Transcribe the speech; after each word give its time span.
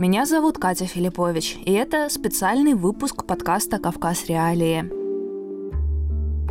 Меня 0.00 0.24
зовут 0.24 0.56
Катя 0.56 0.86
Филиппович, 0.86 1.58
и 1.66 1.72
это 1.72 2.08
специальный 2.08 2.72
выпуск 2.72 3.26
подкаста 3.26 3.78
«Кавказ 3.78 4.24
Реалии». 4.28 4.90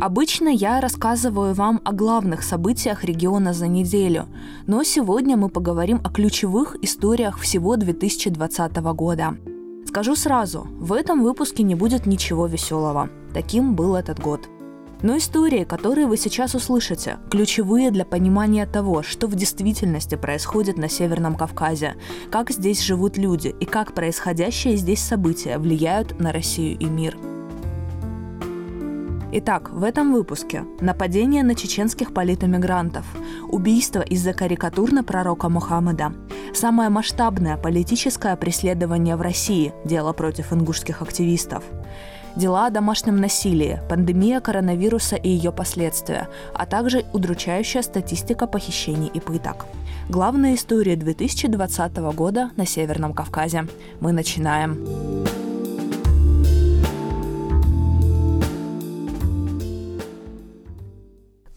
Обычно 0.00 0.50
я 0.50 0.80
рассказываю 0.80 1.52
вам 1.52 1.80
о 1.84 1.90
главных 1.90 2.44
событиях 2.44 3.02
региона 3.02 3.52
за 3.52 3.66
неделю, 3.66 4.26
но 4.68 4.84
сегодня 4.84 5.36
мы 5.36 5.48
поговорим 5.48 6.00
о 6.04 6.10
ключевых 6.10 6.76
историях 6.80 7.40
всего 7.40 7.74
2020 7.74 8.76
года. 8.94 9.36
Скажу 9.84 10.14
сразу, 10.14 10.68
в 10.78 10.92
этом 10.92 11.24
выпуске 11.24 11.64
не 11.64 11.74
будет 11.74 12.06
ничего 12.06 12.46
веселого. 12.46 13.10
Таким 13.34 13.74
был 13.74 13.96
этот 13.96 14.20
год– 14.20 14.48
но 15.02 15.16
истории, 15.16 15.64
которые 15.64 16.06
вы 16.06 16.16
сейчас 16.16 16.54
услышите, 16.54 17.18
ключевые 17.30 17.90
для 17.90 18.04
понимания 18.04 18.66
того, 18.66 19.02
что 19.02 19.26
в 19.26 19.34
действительности 19.34 20.14
происходит 20.14 20.76
на 20.76 20.88
Северном 20.88 21.36
Кавказе, 21.36 21.94
как 22.30 22.50
здесь 22.50 22.82
живут 22.82 23.16
люди 23.16 23.48
и 23.48 23.64
как 23.64 23.94
происходящие 23.94 24.76
здесь 24.76 25.00
события 25.00 25.58
влияют 25.58 26.18
на 26.20 26.32
Россию 26.32 26.78
и 26.78 26.84
мир. 26.84 27.16
Итак, 29.32 29.70
в 29.70 29.84
этом 29.84 30.12
выпуске 30.12 30.64
нападение 30.80 31.44
на 31.44 31.54
чеченских 31.54 32.12
политэмигрантов, 32.12 33.06
убийство 33.48 34.00
из-за 34.00 34.32
карикатур 34.32 34.90
на 34.92 35.04
пророка 35.04 35.48
Мухаммеда, 35.48 36.12
самое 36.52 36.90
масштабное 36.90 37.56
политическое 37.56 38.34
преследование 38.34 39.14
в 39.14 39.20
России, 39.20 39.72
дело 39.84 40.12
против 40.12 40.52
ингушских 40.52 41.00
активистов– 41.00 41.62
дела 42.36 42.66
о 42.66 42.70
домашнем 42.70 43.20
насилии, 43.20 43.80
пандемия 43.88 44.40
коронавируса 44.40 45.16
и 45.16 45.28
ее 45.28 45.52
последствия, 45.52 46.28
а 46.54 46.66
также 46.66 47.04
удручающая 47.12 47.82
статистика 47.82 48.46
похищений 48.46 49.10
и 49.12 49.20
пыток. 49.20 49.66
Главная 50.08 50.54
история 50.54 50.96
2020 50.96 51.96
года 52.14 52.50
на 52.56 52.66
Северном 52.66 53.12
Кавказе. 53.12 53.66
Мы 54.00 54.12
начинаем. 54.12 55.39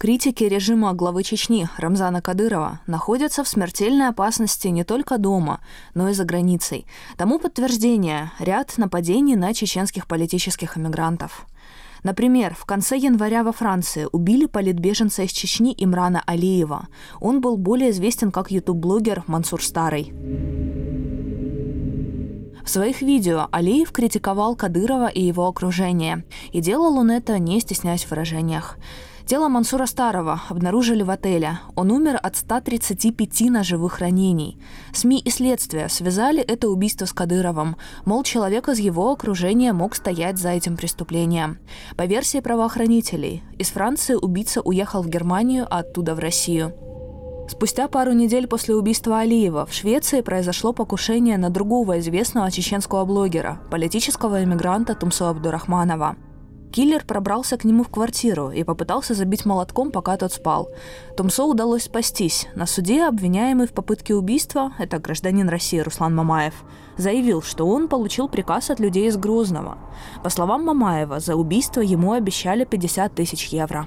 Критики 0.04 0.44
режима 0.44 0.92
главы 0.92 1.22
Чечни 1.22 1.66
Рамзана 1.78 2.20
Кадырова 2.20 2.80
находятся 2.86 3.42
в 3.42 3.48
смертельной 3.48 4.08
опасности 4.08 4.68
не 4.68 4.84
только 4.84 5.16
дома, 5.16 5.60
но 5.94 6.10
и 6.10 6.12
за 6.12 6.24
границей. 6.24 6.84
Тому 7.16 7.38
подтверждение– 7.38 8.30
ряд 8.38 8.76
нападений 8.76 9.34
на 9.34 9.54
чеченских 9.54 10.06
политических 10.06 10.76
эмигрантов. 10.76 11.46
Например, 12.02 12.54
в 12.54 12.66
конце 12.66 12.98
января 12.98 13.42
во 13.44 13.52
Франции 13.52 14.06
убили 14.12 14.44
политбеженца 14.44 15.22
из 15.22 15.30
Чечни 15.30 15.74
Имрана 15.74 16.22
Алиева. 16.26 16.88
Он 17.18 17.40
был 17.40 17.56
более 17.56 17.88
известен 17.88 18.30
как 18.30 18.50
ютуб-блогер 18.50 19.24
Мансур 19.26 19.64
Старый. 19.64 20.12
В 22.62 22.68
своих 22.68 23.00
видео 23.00 23.48
Алиев 23.52 23.90
критиковал 23.90 24.54
Кадырова 24.54 25.08
и 25.08 25.22
его 25.22 25.46
окружение, 25.48 26.24
и 26.52 26.60
делал 26.60 26.98
он 26.98 27.10
это, 27.10 27.38
не 27.38 27.58
стесняясь 27.58 28.04
в 28.04 28.10
выражениях. 28.10 28.76
Тело 29.26 29.48
Мансура 29.48 29.86
Старого 29.86 30.42
обнаружили 30.50 31.02
в 31.02 31.08
отеле. 31.08 31.58
Он 31.76 31.90
умер 31.90 32.20
от 32.22 32.36
135 32.36 33.48
ножевых 33.48 34.00
ранений. 34.00 34.58
СМИ 34.92 35.18
и 35.18 35.30
следствие 35.30 35.88
связали 35.88 36.42
это 36.42 36.68
убийство 36.68 37.06
с 37.06 37.14
Кадыровым. 37.14 37.76
Мол, 38.04 38.22
человек 38.22 38.68
из 38.68 38.78
его 38.78 39.10
окружения 39.10 39.72
мог 39.72 39.94
стоять 39.94 40.36
за 40.36 40.50
этим 40.50 40.76
преступлением. 40.76 41.58
По 41.96 42.04
версии 42.04 42.40
правоохранителей, 42.40 43.42
из 43.58 43.68
Франции 43.70 44.14
убийца 44.14 44.60
уехал 44.60 45.02
в 45.02 45.08
Германию, 45.08 45.66
а 45.70 45.78
оттуда 45.78 46.14
в 46.14 46.18
Россию. 46.18 46.74
Спустя 47.48 47.88
пару 47.88 48.12
недель 48.12 48.46
после 48.46 48.74
убийства 48.74 49.20
Алиева 49.20 49.64
в 49.64 49.72
Швеции 49.72 50.20
произошло 50.20 50.74
покушение 50.74 51.38
на 51.38 51.48
другого 51.48 51.98
известного 51.98 52.50
чеченского 52.50 53.06
блогера, 53.06 53.62
политического 53.70 54.44
эмигранта 54.44 54.94
Тумсо 54.94 55.30
Абдурахманова. 55.30 56.16
Киллер 56.74 57.04
пробрался 57.04 57.56
к 57.56 57.62
нему 57.62 57.84
в 57.84 57.88
квартиру 57.88 58.50
и 58.50 58.64
попытался 58.64 59.14
забить 59.14 59.46
молотком, 59.46 59.92
пока 59.92 60.16
тот 60.16 60.32
спал. 60.32 60.70
Томсо 61.16 61.44
удалось 61.44 61.84
спастись. 61.84 62.48
На 62.56 62.66
суде 62.66 63.04
обвиняемый 63.04 63.68
в 63.68 63.72
попытке 63.72 64.12
убийства, 64.16 64.72
это 64.80 64.98
гражданин 64.98 65.48
России 65.48 65.78
Руслан 65.78 66.16
Мамаев, 66.16 66.64
заявил, 66.96 67.42
что 67.42 67.68
он 67.68 67.86
получил 67.86 68.28
приказ 68.28 68.70
от 68.70 68.80
людей 68.80 69.06
из 69.06 69.16
Грозного. 69.16 69.78
По 70.24 70.30
словам 70.30 70.64
Мамаева, 70.64 71.20
за 71.20 71.36
убийство 71.36 71.80
ему 71.80 72.10
обещали 72.10 72.64
50 72.64 73.14
тысяч 73.14 73.46
евро. 73.50 73.86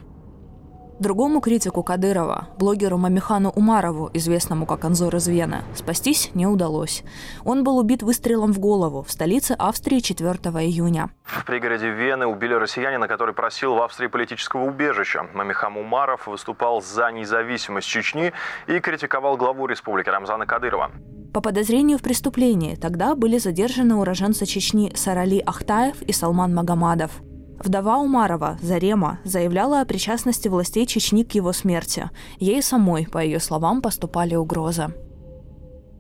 Другому 1.00 1.42
критику 1.42 1.84
Кадырова, 1.84 2.48
блогеру 2.58 2.98
Мамихану 2.98 3.52
Умарову, 3.52 4.10
известному 4.16 4.66
как 4.66 4.84
Анзор 4.84 5.16
из 5.16 5.28
Вены, 5.28 5.62
спастись 5.76 6.32
не 6.34 6.48
удалось. 6.48 7.04
Он 7.46 7.64
был 7.64 7.78
убит 7.78 8.02
выстрелом 8.02 8.52
в 8.52 8.58
голову 8.58 9.04
в 9.04 9.12
столице 9.12 9.52
Австрии 9.60 10.00
4 10.00 10.30
июня. 10.66 11.12
В 11.24 11.46
пригороде 11.46 11.92
Вены 11.92 12.26
убили 12.26 12.56
россиянина, 12.56 13.08
который 13.08 13.36
просил 13.36 13.76
в 13.76 13.82
Австрии 13.84 14.08
политического 14.08 14.64
убежища. 14.64 15.28
Мамихам 15.36 15.78
Умаров 15.78 16.26
выступал 16.26 16.82
за 16.82 17.12
независимость 17.12 17.88
Чечни 17.88 18.34
и 18.66 18.80
критиковал 18.80 19.38
главу 19.38 19.68
республики 19.68 20.10
Рамзана 20.10 20.48
Кадырова. 20.48 20.90
По 21.32 21.42
подозрению 21.42 22.00
в 22.00 22.02
преступлении 22.02 22.74
тогда 22.74 23.14
были 23.14 23.38
задержаны 23.38 23.98
уроженцы 23.98 24.48
Чечни 24.48 24.92
Сарали 24.96 25.44
Ахтаев 25.46 26.02
и 26.02 26.12
Салман 26.12 26.56
Магомадов. 26.56 27.12
Вдова 27.60 27.98
Умарова, 27.98 28.58
Зарема, 28.62 29.20
заявляла 29.24 29.82
о 29.82 29.86
причастности 29.86 30.48
властей 30.48 30.86
Чечни 30.86 31.24
к 31.24 31.34
его 31.34 31.54
смерти. 31.54 32.10
Ей 32.40 32.62
самой, 32.62 33.08
по 33.08 33.24
ее 33.24 33.40
словам, 33.40 33.82
поступали 33.82 34.36
угрозы. 34.36 34.94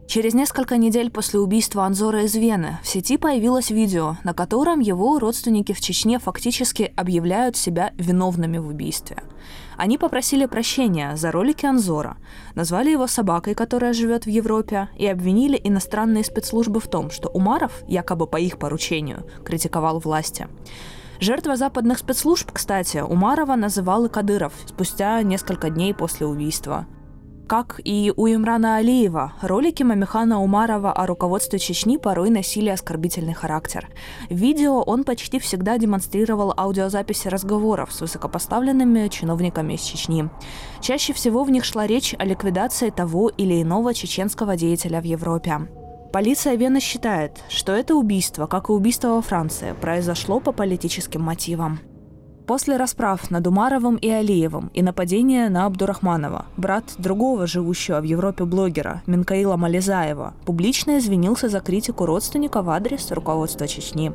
Через 0.07 0.34
несколько 0.34 0.78
недель 0.78 1.12
после 1.12 1.38
убийства 1.38 1.84
Анзора 1.84 2.23
из 2.23 2.34
Вены 2.34 2.79
в 2.81 2.88
сети 2.88 3.18
появилось 3.18 3.72
видео, 3.72 4.16
на 4.23 4.34
котором 4.34 4.79
его 4.79 5.19
родственники 5.19 5.73
в 5.73 5.81
Чечне 5.81 6.18
фактически 6.18 6.94
объявляют 6.95 7.57
себя 7.57 7.91
виновными 7.97 8.57
в 8.57 8.69
убийстве. 8.69 9.18
Они 9.75 9.97
попросили 9.97 10.45
прощения 10.45 11.18
за 11.18 11.29
ролики 11.31 11.66
Анзора, 11.66 12.16
назвали 12.56 12.91
его 12.91 13.06
собакой, 13.07 13.53
которая 13.53 13.91
живет 13.91 14.25
в 14.25 14.29
Европе, 14.29 14.88
и 14.97 15.06
обвинили 15.06 15.59
иностранные 15.62 16.24
спецслужбы 16.24 16.79
в 16.79 16.88
том, 16.88 17.12
что 17.12 17.28
Умаров, 17.28 17.84
якобы 17.85 18.28
по 18.28 18.38
их 18.38 18.57
поручению, 18.59 19.25
критиковал 19.44 20.00
власти. 20.00 20.47
Жертва 21.20 21.56
западных 21.56 22.00
спецслужб, 22.00 22.52
кстати, 22.52 22.98
Умарова 22.98 23.56
называл 23.56 24.08
Кадыров 24.08 24.54
спустя 24.68 25.22
несколько 25.24 25.70
дней 25.70 25.94
после 25.94 26.28
убийства. 26.28 26.86
Как 27.48 27.80
и 27.84 28.12
у 28.16 28.28
Имрана 28.28 28.76
Алиева, 28.76 29.34
ролики 29.42 29.82
Мамихана 29.82 30.42
Умарова 30.44 30.92
о 30.92 31.08
руководстве 31.08 31.60
Чечни 31.60 31.96
порой 31.96 32.30
носили 32.30 32.70
оскорбительный 32.70 33.34
характер. 33.34 33.88
В 34.30 34.36
видео 34.36 34.82
он 34.82 35.06
почти 35.06 35.40
всегда 35.40 35.78
демонстрировал 35.78 36.54
аудиозаписи 36.58 37.30
разговоров 37.30 37.94
с 37.94 38.02
высокопоставленными 38.02 39.08
чиновниками 39.08 39.76
из 39.76 39.82
Чечни. 39.82 40.30
Чаще 40.82 41.14
всего 41.14 41.46
в 41.46 41.50
них 41.50 41.64
шла 41.64 41.88
речь 41.88 42.14
о 42.20 42.26
ликвидации 42.26 42.90
того 42.90 43.30
или 43.30 43.62
иного 43.62 43.94
чеченского 43.94 44.58
деятеля 44.58 45.00
в 45.00 45.06
Европе. 45.06 45.70
Полиция 46.18 46.56
Вены 46.56 46.80
считает, 46.80 47.44
что 47.48 47.74
это 47.74 47.94
убийство, 47.94 48.48
как 48.48 48.70
и 48.70 48.72
убийство 48.72 49.10
во 49.10 49.22
Франции, 49.22 49.76
произошло 49.80 50.40
по 50.40 50.52
политическим 50.52 51.22
мотивам. 51.22 51.78
После 52.48 52.76
расправ 52.76 53.30
над 53.30 53.46
Умаровым 53.46 53.98
и 53.98 54.10
Алиевым 54.10 54.72
и 54.74 54.82
нападения 54.82 55.48
на 55.48 55.68
Абдурахманова, 55.68 56.48
брат 56.58 56.86
другого 56.98 57.46
живущего 57.46 58.00
в 58.00 58.04
Европе 58.04 58.46
блогера 58.46 59.04
Минкаила 59.06 59.58
Мализаева 59.58 60.34
публично 60.44 60.98
извинился 60.98 61.50
за 61.50 61.60
критику 61.60 62.08
родственника 62.08 62.64
в 62.64 62.72
адрес 62.72 63.12
руководства 63.12 63.68
Чечни. 63.68 64.12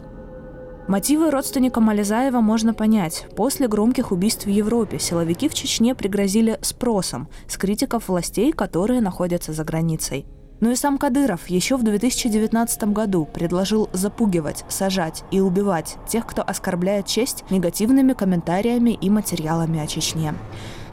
Мотивы 0.89 1.31
родственника 1.31 1.81
Мализаева 1.81 2.41
можно 2.41 2.75
понять. 2.75 3.29
После 3.37 3.69
громких 3.69 4.11
убийств 4.11 4.47
в 4.47 4.51
Европе 4.51 4.99
силовики 4.99 5.49
в 5.49 5.55
Чечне 5.55 5.95
пригрозили 5.95 6.59
спросом 6.63 7.29
с 7.47 7.57
критиков 7.57 8.09
властей, 8.09 8.51
которые 8.51 9.01
находятся 9.01 9.53
за 9.53 9.63
границей– 9.63 10.27
но 10.63 10.71
и 10.71 10.77
сам 10.77 10.97
Кадыров 10.97 11.49
еще 11.49 11.77
в 11.77 11.83
2019 11.83 12.85
году 12.85 13.27
предложил 13.27 13.91
запугивать, 13.93 14.65
сажать 14.69 15.25
и 15.33 15.41
убивать 15.41 15.97
тех, 16.07 16.25
кто 16.25 16.43
оскорбляет 16.43 17.07
честь 17.07 17.45
негативными 17.51 18.13
комментариями 18.13 18.93
и 18.93 19.11
материалами 19.11 19.81
о 19.81 19.89
Чечне. 19.89 20.35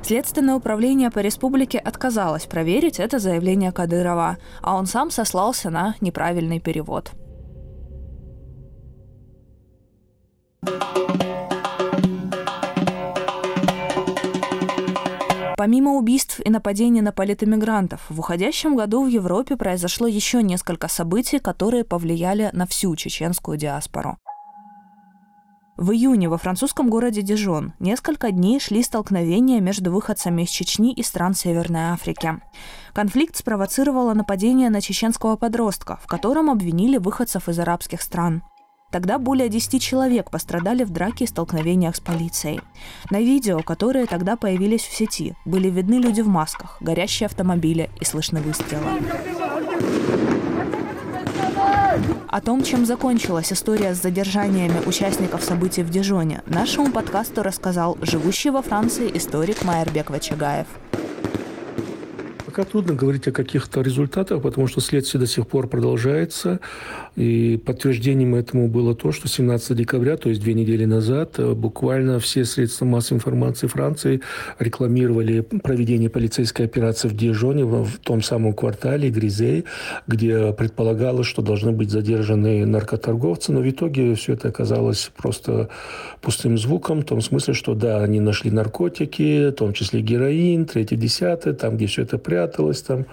Следственное 0.01 0.56
управление 0.56 1.12
по 1.12 1.19
республике 1.19 1.77
отказалось 1.77 2.48
проверить 2.48 3.00
это 3.00 3.19
заявление 3.19 3.71
Кадырова, 3.71 4.38
а 4.63 4.75
он 4.75 4.88
сам 4.88 5.12
сослался 5.12 5.69
на 5.69 5.94
неправильный 6.01 6.60
перевод. 6.60 7.12
Помимо 15.60 15.98
убийств 15.98 16.40
и 16.40 16.50
нападений 16.50 17.02
на 17.02 17.12
политэмигрантов, 17.12 18.00
в 18.08 18.18
уходящем 18.18 18.78
году 18.78 19.04
в 19.04 19.08
Европе 19.08 19.58
произошло 19.58 20.08
еще 20.08 20.42
несколько 20.42 20.88
событий, 20.88 21.38
которые 21.38 21.84
повлияли 21.84 22.50
на 22.54 22.66
всю 22.66 22.96
чеченскую 22.96 23.58
диаспору. 23.58 24.18
В 25.76 25.92
июне 25.92 26.30
во 26.30 26.38
французском 26.38 26.90
городе 26.90 27.24
Дижон 27.24 27.74
несколько 27.80 28.32
дней 28.32 28.62
шли 28.62 28.82
столкновения 28.82 29.60
между 29.60 29.92
выходцами 29.92 30.44
из 30.44 30.50
Чечни 30.50 30.94
и 30.94 31.04
стран 31.04 31.34
Северной 31.34 31.92
Африки. 31.92 32.40
Конфликт 32.94 33.36
спровоцировало 33.36 34.14
нападение 34.14 34.70
на 34.70 34.80
чеченского 34.80 35.36
подростка, 35.36 36.00
в 36.02 36.08
котором 36.08 36.50
обвинили 36.50 36.96
выходцев 36.96 37.50
из 37.50 37.60
арабских 37.60 38.02
стран. 38.02 38.44
Тогда 38.92 39.20
более 39.20 39.50
10 39.50 39.82
человек 39.82 40.32
пострадали 40.32 40.84
в 40.84 40.90
драке 40.90 41.26
и 41.26 41.28
столкновениях 41.28 41.96
с 41.96 42.00
полицией. 42.00 42.62
На 43.12 43.20
видео, 43.20 43.60
которые 43.60 44.08
тогда 44.08 44.36
появились 44.36 44.82
в 44.82 44.96
сети, 44.96 45.36
были 45.46 45.70
видны 45.70 45.96
люди 45.96 46.22
в 46.22 46.28
масках, 46.28 46.78
горящие 46.82 47.28
автомобили 47.28 47.90
и 48.02 48.06
слышны 48.06 48.42
выстрелы. 48.42 48.84
О 52.28 52.42
том, 52.42 52.64
чем 52.64 52.86
закончилась 52.86 53.52
история 53.52 53.94
с 53.94 54.02
задержаниями 54.02 54.80
участников 54.86 55.44
событий 55.44 55.84
в 55.84 55.90
Дижоне, 55.90 56.44
нашему 56.46 56.92
подкасту 56.92 57.44
рассказал 57.44 57.98
живущий 58.02 58.52
во 58.52 58.62
Франции 58.62 59.12
историк 59.16 59.64
Майербек 59.64 60.10
Вачагаев. 60.10 60.68
Пока 62.60 62.72
трудно 62.72 62.94
говорить 62.94 63.26
о 63.26 63.32
каких-то 63.32 63.80
результатах, 63.80 64.42
потому 64.42 64.68
что 64.68 64.82
следствие 64.82 65.22
до 65.22 65.28
сих 65.28 65.48
пор 65.48 65.70
продолжается. 65.70 66.60
И 67.16 67.56
подтверждением 67.66 68.36
этому 68.36 68.68
было 68.68 68.94
то, 68.96 69.14
что 69.14 69.30
17 69.30 69.78
декабря, 69.78 70.18
то 70.18 70.28
есть 70.28 70.42
две 70.42 70.54
недели 70.54 70.84
назад, 70.84 71.36
э, 71.38 71.54
буквально 71.54 72.20
все 72.20 72.44
средства 72.44 72.84
массовой 72.84 73.20
информации 73.20 73.68
Франции 73.68 74.22
рекламировали 74.60 75.40
проведение 75.40 76.10
полицейской 76.10 76.66
операции 76.66 77.08
в 77.08 77.16
Дижоне, 77.16 77.64
в 77.64 77.98
том 78.04 78.22
самом 78.22 78.52
квартале 78.52 79.10
Гризей, 79.10 79.64
где 80.08 80.52
предполагалось, 80.52 81.28
что 81.28 81.42
должны 81.42 81.72
быть 81.72 81.90
задержаны 81.90 82.66
наркоторговцы. 82.66 83.54
Но 83.54 83.62
в 83.62 83.70
итоге 83.70 84.16
все 84.16 84.34
это 84.34 84.50
оказалось 84.50 85.12
просто 85.16 85.70
пустым 86.22 86.58
звуком, 86.58 87.02
в 87.02 87.06
том 87.06 87.22
смысле, 87.22 87.54
что 87.54 87.74
да, 87.74 88.04
они 88.04 88.20
нашли 88.20 88.52
наркотики, 88.52 89.50
в 89.50 89.54
том 89.54 89.72
числе 89.72 90.02
героин, 90.02 90.66
третий, 90.66 90.98
десятый, 90.98 91.54
там, 91.54 91.78
где 91.78 91.86
все 91.86 92.02
это 92.02 92.18
пряталось, 92.18 92.49
пряталось, 92.50 92.81
там 92.81 93.06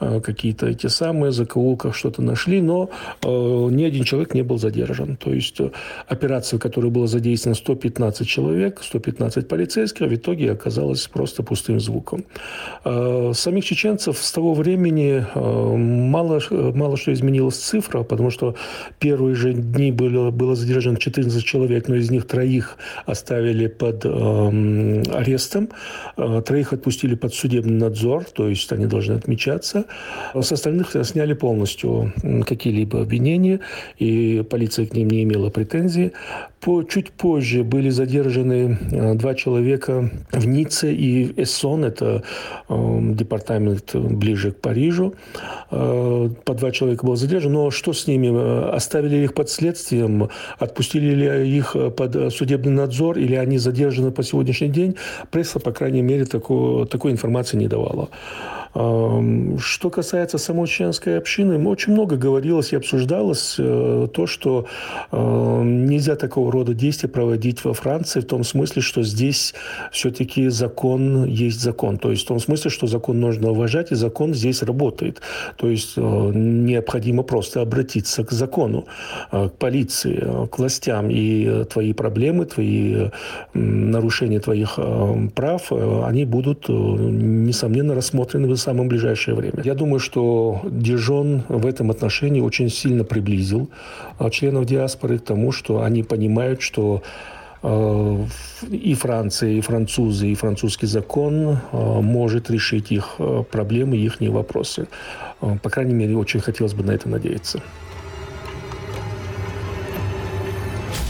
э, 0.00 0.20
какие-то 0.20 0.66
эти 0.66 0.88
самые 0.88 1.32
закоулках 1.32 1.94
что-то 1.94 2.22
нашли, 2.22 2.60
но 2.60 2.90
э, 3.22 3.28
ни 3.70 3.84
один 3.84 4.04
человек 4.04 4.34
не 4.34 4.42
был 4.42 4.58
задержан. 4.58 5.16
То 5.16 5.32
есть 5.32 5.60
э, 5.60 5.70
операция, 6.06 6.58
в 6.58 6.62
которой 6.62 6.90
было 6.90 7.06
задействовано 7.06 7.56
115 7.56 8.28
человек, 8.28 8.80
115 8.82 9.48
полицейских, 9.48 10.06
в 10.06 10.14
итоге 10.14 10.52
оказалась 10.52 11.06
просто 11.06 11.42
пустым 11.42 11.80
звуком. 11.80 12.24
Самих 12.84 13.64
чеченцев 13.64 14.18
с 14.18 14.32
того 14.32 14.54
времени 14.54 15.24
мало, 15.34 16.40
мало 16.50 16.96
что 16.96 17.12
изменилась 17.12 17.56
цифра, 17.56 18.02
потому 18.02 18.30
что 18.30 18.54
первые 18.98 19.34
же 19.34 19.52
дни 19.52 19.92
было, 19.92 20.30
было 20.30 20.54
задержано 20.54 20.98
14 20.98 21.44
человек, 21.44 21.88
но 21.88 21.96
из 21.96 22.10
них 22.10 22.26
троих 22.26 22.76
оставили 23.06 23.66
под 23.66 24.04
э, 24.04 25.02
арестом, 25.12 25.68
троих 26.16 26.72
отпустили 26.72 27.14
под 27.14 27.34
судебный 27.34 27.78
надзор, 27.78 28.24
то 28.24 28.48
есть 28.48 28.72
есть 28.74 28.84
они 28.84 28.86
должны 28.86 29.14
отмечаться. 29.14 29.84
С 30.34 30.52
остальных 30.52 30.96
сняли 31.04 31.34
полностью 31.34 32.12
какие-либо 32.46 33.00
обвинения, 33.00 33.60
и 33.98 34.44
полиция 34.48 34.86
к 34.86 34.94
ним 34.94 35.10
не 35.10 35.22
имела 35.22 35.50
претензий. 35.50 36.12
По, 36.60 36.82
чуть 36.82 37.10
позже 37.10 37.62
были 37.62 37.90
задержаны 37.90 38.78
э, 38.90 39.14
два 39.14 39.34
человека 39.34 40.10
в 40.32 40.46
Ницце 40.46 40.94
и 40.94 41.42
Эссон, 41.42 41.84
это 41.84 42.22
э, 42.70 42.98
департамент 43.12 43.94
ближе 43.94 44.52
к 44.52 44.60
Парижу. 44.60 45.14
Э, 45.70 46.30
по 46.44 46.54
два 46.54 46.70
человека 46.70 47.04
было 47.04 47.16
задержано, 47.16 47.54
но 47.54 47.70
что 47.70 47.92
с 47.92 48.06
ними? 48.06 48.74
Оставили 48.74 49.16
их 49.24 49.34
под 49.34 49.50
следствием? 49.50 50.30
Отпустили 50.58 51.14
ли 51.14 51.56
их 51.58 51.76
под 51.96 52.32
судебный 52.32 52.72
надзор? 52.72 53.18
Или 53.18 53.34
они 53.34 53.58
задержаны 53.58 54.10
по 54.10 54.22
сегодняшний 54.22 54.68
день? 54.68 54.96
Пресса, 55.30 55.60
по 55.60 55.70
крайней 55.70 56.02
мере, 56.02 56.24
такой, 56.24 56.86
такой 56.86 57.12
информации 57.12 57.58
не 57.58 57.68
давала. 57.68 58.08
Что 58.74 59.90
касается 59.90 60.36
самой 60.36 60.66
чеченской 60.66 61.16
общины, 61.16 61.64
очень 61.68 61.92
много 61.92 62.16
говорилось 62.16 62.72
и 62.72 62.76
обсуждалось 62.76 63.54
э, 63.58 64.08
то, 64.12 64.26
что 64.26 64.66
нельзя 65.12 66.16
такого 66.16 66.50
рода 66.50 66.74
действия 66.74 67.08
проводить 67.08 67.64
во 67.64 67.72
Франции 67.72 68.20
в 68.20 68.26
том 68.26 68.42
смысле, 68.42 68.82
что 68.82 69.04
здесь 69.04 69.54
все-таки 69.92 70.48
закон 70.48 71.24
есть 71.24 71.60
закон. 71.60 71.98
То 71.98 72.10
есть 72.10 72.24
в 72.24 72.26
том 72.26 72.40
смысле, 72.40 72.70
что 72.70 72.88
закон 72.88 73.20
нужно 73.20 73.50
уважать, 73.50 73.92
и 73.92 73.94
закон 73.94 74.34
здесь 74.34 74.62
работает. 74.62 75.20
То 75.56 75.68
есть 75.68 75.92
э, 75.96 76.00
необходимо 76.34 77.22
просто 77.22 77.60
обратиться 77.60 78.24
к 78.24 78.32
закону, 78.32 78.86
э, 79.30 79.50
к 79.50 79.52
полиции, 79.52 80.46
к 80.50 80.58
властям. 80.58 81.10
И 81.10 81.64
твои 81.66 81.92
проблемы, 81.92 82.46
твои 82.46 83.10
нарушения 83.52 84.40
твоих 84.40 84.80
прав, 85.36 85.70
они 85.70 86.24
будут, 86.24 86.68
несомненно, 86.68 87.94
рассмотрены 87.94 88.48
самое 88.64 88.88
ближайшее 88.88 89.34
время. 89.34 89.62
Я 89.64 89.74
думаю, 89.74 90.00
что 90.00 90.60
Дижон 90.64 91.44
в 91.48 91.66
этом 91.66 91.90
отношении 91.90 92.40
очень 92.40 92.70
сильно 92.70 93.04
приблизил 93.04 93.68
а, 94.18 94.30
членов 94.30 94.64
диаспоры 94.64 95.18
к 95.18 95.24
тому, 95.24 95.52
что 95.52 95.82
они 95.82 96.02
понимают, 96.02 96.62
что 96.62 97.02
а, 97.62 98.24
и 98.70 98.94
Франция, 98.94 99.50
и 99.50 99.60
французы, 99.60 100.28
и 100.28 100.34
французский 100.34 100.86
закон 100.86 101.58
а, 101.72 102.00
может 102.00 102.50
решить 102.50 102.90
их 102.92 103.16
проблемы, 103.50 103.96
их 103.96 104.20
вопросы. 104.20 104.86
По 105.40 105.70
крайней 105.70 105.94
мере, 105.94 106.16
очень 106.16 106.40
хотелось 106.40 106.74
бы 106.74 106.84
на 106.84 106.92
это 106.92 107.08
надеяться. 107.08 107.60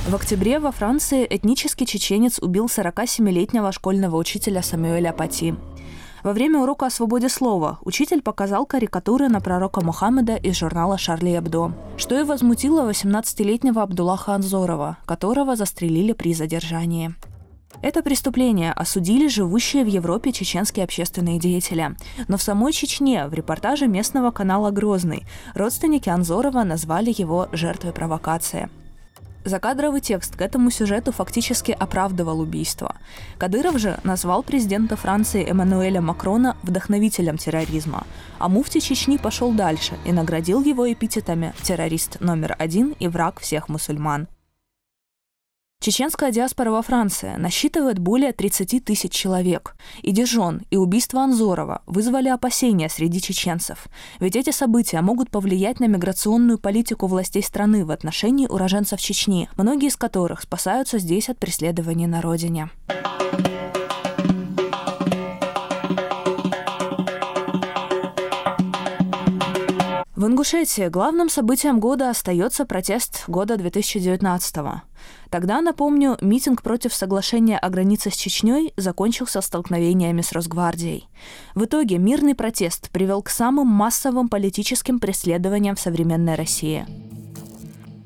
В 0.09 0.15
октябре 0.15 0.59
во 0.59 0.71
Франции 0.71 1.27
этнический 1.29 1.87
чеченец 1.87 2.39
убил 2.39 2.67
47-летнего 2.67 3.73
школьного 3.73 4.17
учителя 4.17 4.63
Самуэля 4.63 5.13
Пати. 5.13 5.55
Во 6.25 6.33
время 6.33 6.61
урока 6.61 6.87
о 6.87 6.91
свободе 6.91 7.29
слова 7.29 7.79
учитель 7.83 8.23
показал 8.23 8.65
карикатуры 8.65 9.29
на 9.29 9.43
пророка 9.43 9.85
Мухаммеда 9.85 10.37
из 10.37 10.57
журнала 10.57 10.97
«Шарли 10.97 11.37
Эбдо», 11.37 11.75
что 11.99 12.19
и 12.19 12.25
возмутило 12.25 12.91
18-летнего 12.91 13.83
Абдуллаха 13.83 14.33
Анзорова, 14.35 14.97
которого 15.05 15.55
застрелили 15.55 16.15
при 16.15 16.33
задержании. 16.33 17.15
Это 17.83 18.03
преступление 18.03 18.73
осудили 18.73 19.29
живущие 19.29 19.85
в 19.85 19.89
Европе 19.89 20.33
чеченские 20.33 20.85
общественные 20.85 21.39
деятели. 21.39 21.95
Но 22.27 22.39
в 22.39 22.43
самой 22.43 22.73
Чечне, 22.73 23.27
в 23.27 23.35
репортаже 23.35 23.87
местного 23.87 24.31
канала 24.31 24.71
«Грозный», 24.71 25.27
родственники 25.55 26.09
Анзорова 26.09 26.65
назвали 26.65 27.13
его 27.15 27.49
жертвой 27.53 27.93
провокации– 27.93 28.71
Закадровый 29.45 30.01
текст 30.01 30.37
к 30.37 30.41
этому 30.41 30.71
сюжету 30.71 31.13
фактически 31.13 31.73
оправдывал 31.73 32.41
убийство. 32.41 32.97
Кадыров 33.37 33.79
же 33.79 33.99
назвал 34.03 34.43
президента 34.43 34.97
Франции 34.97 35.47
Эммануэля 35.47 36.01
Макрона 36.01 36.57
вдохновителем 36.63 37.37
терроризма, 37.37 38.07
а 38.39 38.49
муфти 38.49 38.81
Чечни 38.81 39.19
пошел 39.19 39.53
дальше 39.53 39.99
и 40.07 40.13
наградил 40.13 40.63
его 40.63 40.91
эпитетами 40.91 41.53
«террорист 41.63 42.21
номер 42.21 42.57
один» 42.59 42.95
и 42.99 43.07
«враг 43.07 43.39
всех 43.39 43.69
мусульман». 43.69 44.29
Чеченская 45.85 46.31
диаспора 46.31 46.71
во 46.71 46.81
Франции 46.81 47.35
насчитывает 47.37 47.99
более 47.99 48.33
30 48.33 48.83
тысяч 48.83 49.13
человек. 49.13 49.77
И 50.01 50.13
Дижон, 50.13 50.63
и 50.71 50.79
убийство 50.79 51.21
Анзорова 51.21 51.83
вызвали 51.85 52.31
опасения 52.31 52.89
среди 52.89 53.21
чеченцев. 53.21 53.89
Ведь 54.19 54.35
эти 54.35 54.49
события 54.49 55.03
могут 55.03 55.29
повлиять 55.29 55.81
на 55.81 55.85
миграционную 55.85 56.57
политику 56.57 57.07
властей 57.07 57.43
страны 57.43 57.85
в 57.85 57.91
отношении 57.91 58.47
уроженцев 58.47 58.99
Чечни, 58.99 59.51
многие 59.59 59.89
из 59.89 59.97
которых 59.97 60.41
спасаются 60.41 60.99
здесь 60.99 61.29
от 61.29 61.39
преследований 61.39 62.07
на 62.07 62.23
родине. 62.23 62.71
В 70.17 70.27
Ингушетии 70.27 70.89
главным 70.89 71.29
событием 71.29 71.81
года 71.81 72.09
остается 72.09 72.65
протест 72.65 73.25
года 73.29 73.59
2019 73.59 74.57
-го. 74.57 74.81
Тогда, 75.31 75.61
напомню, 75.61 76.17
митинг 76.21 76.63
против 76.63 76.95
соглашения 76.95 77.59
о 77.59 77.71
границе 77.71 78.11
с 78.11 78.15
Чечней 78.15 78.73
закончился 78.77 79.41
столкновениями 79.41 80.21
с 80.21 80.33
Росгвардией. 80.33 81.09
В 81.55 81.65
итоге 81.65 81.99
мирный 81.99 82.35
протест 82.35 82.91
привел 82.91 83.23
к 83.23 83.31
самым 83.31 83.67
массовым 83.67 84.29
политическим 84.29 85.01
преследованиям 85.01 85.77
в 85.77 85.81
современной 85.81 86.35
России. 86.35 86.87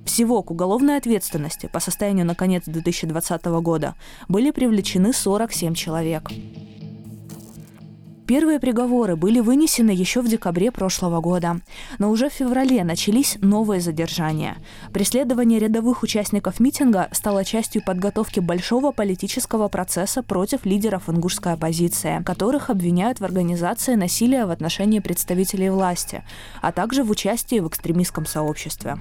Всего 0.04 0.42
к 0.42 0.50
уголовной 0.50 0.96
ответственности 0.96 1.68
по 1.70 1.80
состоянию 1.80 2.24
на 2.24 2.34
конец 2.34 2.64
2020 2.64 3.44
года 3.60 3.94
были 4.26 4.50
привлечены 4.50 5.12
47 5.12 5.74
человек. 5.74 6.30
Первые 8.28 8.60
приговоры 8.60 9.16
были 9.16 9.40
вынесены 9.40 9.90
еще 9.90 10.20
в 10.20 10.28
декабре 10.28 10.70
прошлого 10.70 11.22
года, 11.22 11.62
но 11.98 12.10
уже 12.10 12.28
в 12.28 12.34
феврале 12.34 12.84
начались 12.84 13.38
новые 13.40 13.80
задержания. 13.80 14.58
Преследование 14.92 15.58
рядовых 15.58 16.02
участников 16.02 16.60
митинга 16.60 17.08
стало 17.12 17.42
частью 17.42 17.82
подготовки 17.82 18.40
большого 18.40 18.92
политического 18.92 19.68
процесса 19.68 20.22
против 20.22 20.66
лидеров 20.66 21.08
ингушской 21.08 21.54
оппозиции, 21.54 22.22
которых 22.22 22.68
обвиняют 22.68 23.18
в 23.18 23.24
организации 23.24 23.94
насилия 23.94 24.44
в 24.44 24.50
отношении 24.50 24.98
представителей 24.98 25.70
власти, 25.70 26.22
а 26.60 26.70
также 26.70 27.04
в 27.04 27.10
участии 27.10 27.60
в 27.60 27.68
экстремистском 27.68 28.26
сообществе. 28.26 28.98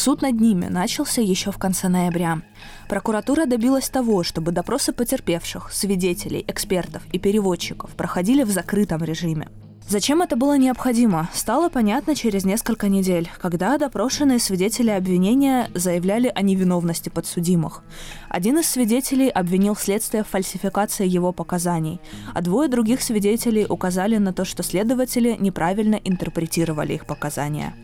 Суд 0.00 0.22
над 0.22 0.40
ними 0.40 0.64
начался 0.64 1.20
еще 1.20 1.52
в 1.52 1.58
конце 1.58 1.88
ноября. 1.88 2.40
Прокуратура 2.88 3.44
добилась 3.44 3.90
того, 3.90 4.22
чтобы 4.22 4.50
допросы 4.50 4.94
потерпевших, 4.94 5.70
свидетелей, 5.70 6.42
экспертов 6.48 7.02
и 7.12 7.18
переводчиков 7.18 7.90
проходили 7.90 8.42
в 8.44 8.50
закрытом 8.50 9.04
режиме. 9.04 9.48
Зачем 9.86 10.22
это 10.22 10.36
было 10.36 10.56
необходимо, 10.56 11.28
стало 11.34 11.68
понятно 11.68 12.14
через 12.14 12.46
несколько 12.46 12.88
недель, 12.88 13.28
когда 13.42 13.76
допрошенные 13.76 14.38
свидетели 14.38 14.88
обвинения 14.88 15.68
заявляли 15.74 16.32
о 16.34 16.40
невиновности 16.40 17.10
подсудимых. 17.10 17.82
Один 18.30 18.58
из 18.58 18.70
свидетелей 18.70 19.28
обвинил 19.28 19.76
следствие 19.76 20.24
в 20.24 20.28
фальсификации 20.28 21.06
его 21.06 21.32
показаний, 21.32 22.00
а 22.32 22.40
двое 22.40 22.70
других 22.70 23.02
свидетелей 23.02 23.66
указали 23.68 24.16
на 24.16 24.32
то, 24.32 24.46
что 24.46 24.62
следователи 24.62 25.36
неправильно 25.38 25.96
интерпретировали 25.96 26.94
их 26.94 27.04
показания. 27.04 27.74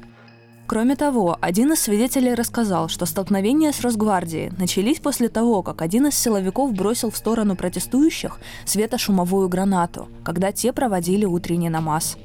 Кроме 0.66 0.96
того, 0.96 1.38
один 1.40 1.72
из 1.72 1.80
свидетелей 1.80 2.34
рассказал, 2.34 2.88
что 2.88 3.06
столкновения 3.06 3.70
с 3.70 3.82
Росгвардией 3.82 4.50
начались 4.58 4.98
после 4.98 5.28
того, 5.28 5.62
как 5.62 5.80
один 5.80 6.08
из 6.08 6.18
силовиков 6.18 6.72
бросил 6.72 7.12
в 7.12 7.16
сторону 7.16 7.54
протестующих 7.54 8.40
светошумовую 8.64 9.48
гранату, 9.48 10.08
когда 10.24 10.50
те 10.50 10.72
проводили 10.72 11.24
утренний 11.24 11.70
намаз. 11.70 12.16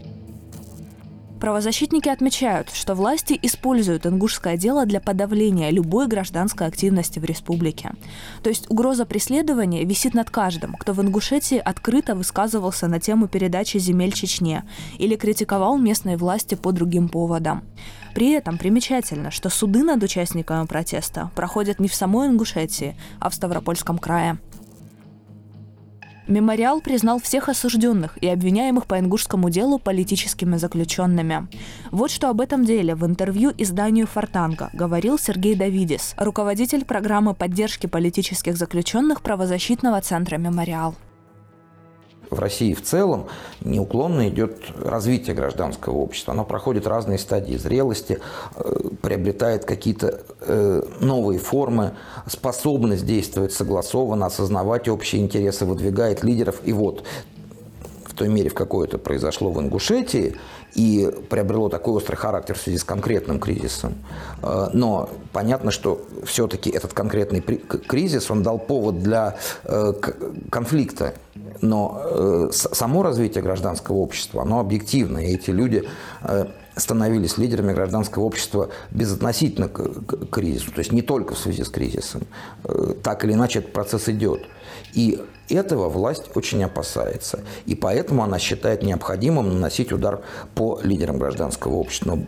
Правозащитники 1.41 2.07
отмечают, 2.07 2.69
что 2.71 2.93
власти 2.93 3.37
используют 3.41 4.05
ингушское 4.05 4.57
дело 4.57 4.85
для 4.85 5.01
подавления 5.01 5.71
любой 5.71 6.05
гражданской 6.05 6.67
активности 6.67 7.17
в 7.17 7.25
республике. 7.25 7.93
То 8.43 8.49
есть 8.49 8.69
угроза 8.69 9.07
преследования 9.07 9.83
висит 9.83 10.13
над 10.13 10.29
каждым, 10.29 10.75
кто 10.75 10.93
в 10.93 11.01
Ингушетии 11.01 11.57
открыто 11.57 12.13
высказывался 12.13 12.87
на 12.87 12.99
тему 12.99 13.27
передачи 13.27 13.79
земель 13.79 14.11
Чечне 14.11 14.65
или 14.99 15.15
критиковал 15.15 15.79
местные 15.79 16.15
власти 16.15 16.53
по 16.53 16.71
другим 16.71 17.09
поводам. 17.09 17.63
При 18.13 18.33
этом 18.33 18.59
примечательно, 18.59 19.31
что 19.31 19.49
суды 19.49 19.81
над 19.81 20.03
участниками 20.03 20.67
протеста 20.67 21.31
проходят 21.35 21.79
не 21.79 21.87
в 21.87 21.95
самой 21.95 22.27
Ингушетии, 22.27 22.95
а 23.19 23.31
в 23.31 23.33
Ставропольском 23.33 23.97
крае. 23.97 24.37
Мемориал 26.31 26.79
признал 26.79 27.19
всех 27.19 27.49
осужденных 27.49 28.17
и 28.21 28.27
обвиняемых 28.27 28.85
по 28.87 28.97
ингушскому 28.97 29.49
делу 29.49 29.79
политическими 29.79 30.55
заключенными. 30.55 31.47
Вот 31.91 32.09
что 32.09 32.29
об 32.29 32.39
этом 32.39 32.63
деле 32.63 32.95
в 32.95 33.05
интервью 33.05 33.53
изданию 33.57 34.07
«Фортанга» 34.07 34.69
говорил 34.71 35.19
Сергей 35.19 35.55
Давидис, 35.55 36.15
руководитель 36.17 36.85
программы 36.85 37.33
поддержки 37.33 37.87
политических 37.87 38.55
заключенных 38.55 39.21
правозащитного 39.21 39.99
центра 39.99 40.37
«Мемориал» 40.37 40.95
в 42.31 42.39
России 42.39 42.73
в 42.73 42.81
целом 42.81 43.27
неуклонно 43.59 44.29
идет 44.29 44.55
развитие 44.83 45.35
гражданского 45.35 45.97
общества. 45.97 46.33
Оно 46.33 46.45
проходит 46.45 46.87
разные 46.87 47.19
стадии 47.19 47.57
зрелости, 47.57 48.19
э, 48.55 48.73
приобретает 49.01 49.65
какие-то 49.65 50.21
э, 50.39 50.81
новые 51.01 51.39
формы, 51.39 51.91
способность 52.27 53.05
действовать 53.05 53.53
согласованно, 53.53 54.25
осознавать 54.25 54.87
общие 54.87 55.21
интересы, 55.21 55.65
выдвигает 55.65 56.23
лидеров. 56.23 56.61
И 56.63 56.71
вот 56.71 57.03
в 58.11 58.13
той 58.13 58.27
мере, 58.27 58.49
в 58.49 58.53
какой 58.53 58.87
это 58.87 58.97
произошло 58.97 59.51
в 59.51 59.59
Ингушетии, 59.59 60.35
и 60.75 61.09
приобрело 61.29 61.69
такой 61.69 61.95
острый 61.95 62.15
характер 62.15 62.55
в 62.55 62.61
связи 62.61 62.77
с 62.77 62.83
конкретным 62.83 63.39
кризисом. 63.39 63.95
Э, 64.43 64.69
но 64.73 65.09
понятно, 65.33 65.71
что 65.71 66.05
все-таки 66.25 66.69
этот 66.69 66.93
конкретный 66.93 67.41
кризис, 67.41 68.29
он 68.29 68.43
дал 68.43 68.59
повод 68.59 69.01
для 69.01 69.37
конфликта 70.49 71.13
но 71.61 72.01
э, 72.03 72.49
само 72.51 73.03
развитие 73.03 73.43
гражданского 73.43 73.97
общества, 73.97 74.41
оно 74.41 74.59
объективно, 74.59 75.19
и 75.19 75.33
эти 75.33 75.51
люди 75.51 75.87
э, 76.23 76.45
становились 76.75 77.37
лидерами 77.37 77.73
гражданского 77.73 78.23
общества 78.23 78.69
безотносительно 78.91 79.67
к, 79.67 80.29
кризису, 80.29 80.71
то 80.71 80.79
есть 80.79 80.91
не 80.91 81.01
только 81.01 81.35
в 81.35 81.39
связи 81.39 81.63
с 81.63 81.69
кризисом. 81.69 82.23
Э, 82.63 82.93
так 83.03 83.23
или 83.23 83.33
иначе 83.33 83.59
этот 83.59 83.73
процесс 83.73 84.09
идет. 84.09 84.41
И 84.93 85.19
этого 85.49 85.89
власть 85.89 86.35
очень 86.35 86.63
опасается. 86.63 87.39
И 87.65 87.75
поэтому 87.75 88.23
она 88.23 88.39
считает 88.39 88.83
необходимым 88.83 89.49
наносить 89.49 89.91
удар 89.91 90.21
по 90.55 90.79
лидерам 90.83 91.17
гражданского 91.17 91.75
общества. 91.75 92.19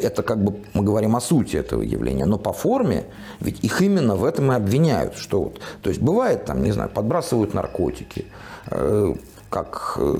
Это 0.00 0.22
как 0.22 0.42
бы 0.42 0.56
мы 0.72 0.84
говорим 0.84 1.16
о 1.16 1.20
сути 1.20 1.56
этого 1.56 1.82
явления. 1.82 2.24
Но 2.24 2.38
по 2.38 2.52
форме, 2.52 3.04
ведь 3.40 3.62
их 3.64 3.82
именно 3.82 4.16
в 4.16 4.24
этом 4.24 4.52
и 4.52 4.54
обвиняют. 4.54 5.16
Что 5.16 5.42
вот, 5.42 5.60
то 5.82 5.90
есть 5.90 6.00
бывает 6.00 6.44
там, 6.44 6.62
не 6.62 6.72
знаю, 6.72 6.90
подбрасывают 6.90 7.54
наркотики, 7.54 8.26
Э, 8.70 9.14
как 9.52 9.98
э, 9.98 10.14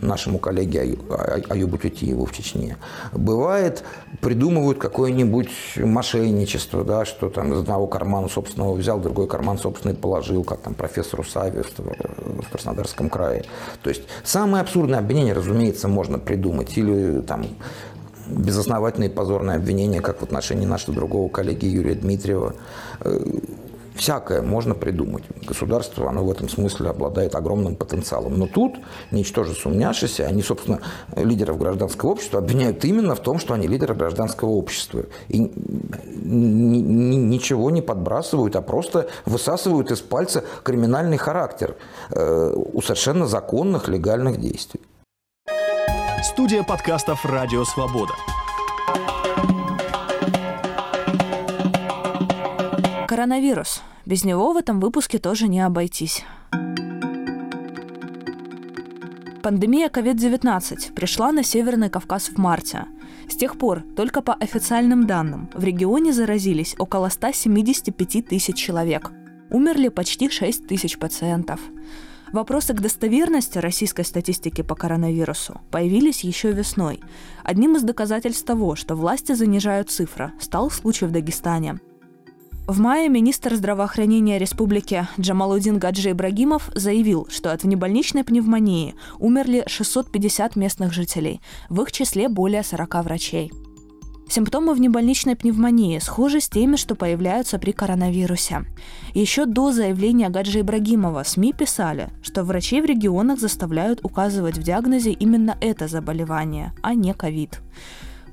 нашему 0.00 0.38
коллеге 0.38 0.96
Аюбу 1.50 1.76
Тютиеву 1.76 2.24
в 2.24 2.32
Чечне. 2.32 2.78
Бывает, 3.12 3.84
придумывают 4.22 4.78
какое-нибудь 4.78 5.50
мошенничество, 5.76 6.82
да, 6.82 7.04
что 7.04 7.28
там 7.28 7.52
из 7.52 7.58
одного 7.60 7.86
кармана 7.86 8.28
собственного 8.28 8.72
взял, 8.72 8.98
другой 8.98 9.26
карман 9.28 9.58
собственный 9.58 9.94
положил, 9.94 10.44
как 10.44 10.60
там 10.60 10.72
профессору 10.72 11.22
Саве 11.24 11.62
в 11.62 12.50
Краснодарском 12.50 13.10
крае. 13.10 13.44
То 13.82 13.90
есть 13.90 14.02
самое 14.24 14.62
абсурдное 14.62 14.98
обвинение, 14.98 15.34
разумеется, 15.34 15.86
можно 15.86 16.18
придумать. 16.18 16.76
Или 16.78 17.20
там 17.20 17.46
безосновательные 18.28 19.10
позорные 19.10 19.56
обвинения, 19.56 20.00
как 20.00 20.20
в 20.20 20.22
отношении 20.22 20.64
нашего 20.64 20.94
другого 20.94 21.28
коллеги 21.28 21.66
Юрия 21.66 21.96
Дмитриева. 21.96 22.54
Всякое 23.94 24.42
можно 24.42 24.74
придумать. 24.74 25.24
Государство, 25.42 26.08
оно 26.08 26.24
в 26.24 26.30
этом 26.30 26.48
смысле 26.48 26.90
обладает 26.90 27.34
огромным 27.34 27.76
потенциалом. 27.76 28.38
Но 28.38 28.46
тут, 28.46 28.76
ничтоже 29.10 29.54
сумняшися, 29.54 30.26
они, 30.26 30.42
собственно, 30.42 30.80
лидеров 31.16 31.58
гражданского 31.58 32.10
общества 32.10 32.38
обвиняют 32.38 32.84
именно 32.84 33.14
в 33.14 33.20
том, 33.20 33.38
что 33.38 33.54
они 33.54 33.66
лидеры 33.66 33.94
гражданского 33.94 34.50
общества. 34.50 35.04
И 35.28 35.38
ничего 36.30 37.70
не 37.70 37.82
подбрасывают, 37.82 38.56
а 38.56 38.62
просто 38.62 39.08
высасывают 39.26 39.90
из 39.90 40.00
пальца 40.00 40.44
криминальный 40.62 41.16
характер 41.16 41.76
э, 42.10 42.54
у 42.54 42.80
совершенно 42.82 43.26
законных, 43.26 43.88
легальных 43.88 44.40
действий. 44.40 44.80
Студия 46.22 46.62
подкастов 46.62 47.24
«Радио 47.24 47.64
Свобода». 47.64 48.12
Коронавирус. 53.20 53.82
Без 54.06 54.24
него 54.24 54.54
в 54.54 54.56
этом 54.56 54.80
выпуске 54.80 55.18
тоже 55.18 55.46
не 55.46 55.60
обойтись. 55.60 56.24
Пандемия 59.42 59.90
COVID-19 59.90 60.94
пришла 60.94 61.30
на 61.30 61.42
Северный 61.42 61.90
Кавказ 61.90 62.30
в 62.30 62.38
марте. 62.38 62.86
С 63.28 63.36
тех 63.36 63.58
пор, 63.58 63.82
только 63.94 64.22
по 64.22 64.32
официальным 64.32 65.06
данным, 65.06 65.50
в 65.52 65.62
регионе 65.62 66.14
заразились 66.14 66.74
около 66.78 67.10
175 67.10 68.26
тысяч 68.26 68.56
человек. 68.56 69.10
Умерли 69.50 69.88
почти 69.88 70.30
6 70.30 70.66
тысяч 70.66 70.98
пациентов. 70.98 71.60
Вопросы 72.32 72.72
к 72.72 72.80
достоверности 72.80 73.58
российской 73.58 74.06
статистики 74.06 74.62
по 74.62 74.74
коронавирусу 74.74 75.60
появились 75.70 76.24
еще 76.24 76.52
весной. 76.52 77.00
Одним 77.44 77.76
из 77.76 77.82
доказательств 77.82 78.46
того, 78.46 78.76
что 78.76 78.94
власти 78.94 79.34
занижают 79.34 79.90
цифры, 79.90 80.32
стал 80.40 80.70
случай 80.70 81.04
в 81.04 81.10
Дагестане. 81.10 81.80
В 82.70 82.78
мае 82.78 83.08
министр 83.08 83.56
здравоохранения 83.56 84.38
республики 84.38 85.08
Джамалудин 85.18 85.80
Гаджи 85.80 86.12
Ибрагимов 86.12 86.70
заявил, 86.72 87.26
что 87.28 87.52
от 87.52 87.64
внебольничной 87.64 88.22
пневмонии 88.22 88.94
умерли 89.18 89.64
650 89.66 90.54
местных 90.54 90.92
жителей, 90.92 91.40
в 91.68 91.82
их 91.82 91.90
числе 91.90 92.28
более 92.28 92.62
40 92.62 92.94
врачей. 93.02 93.50
Симптомы 94.28 94.74
внебольничной 94.74 95.34
пневмонии 95.34 95.98
схожи 95.98 96.40
с 96.40 96.48
теми, 96.48 96.76
что 96.76 96.94
появляются 96.94 97.58
при 97.58 97.72
коронавирусе. 97.72 98.64
Еще 99.14 99.46
до 99.46 99.72
заявления 99.72 100.28
Гаджи 100.28 100.60
Ибрагимова 100.60 101.24
СМИ 101.24 101.52
писали, 101.52 102.10
что 102.22 102.44
врачей 102.44 102.82
в 102.82 102.84
регионах 102.84 103.40
заставляют 103.40 104.04
указывать 104.04 104.56
в 104.56 104.62
диагнозе 104.62 105.10
именно 105.10 105.58
это 105.60 105.88
заболевание, 105.88 106.72
а 106.82 106.94
не 106.94 107.14
ковид. 107.14 107.62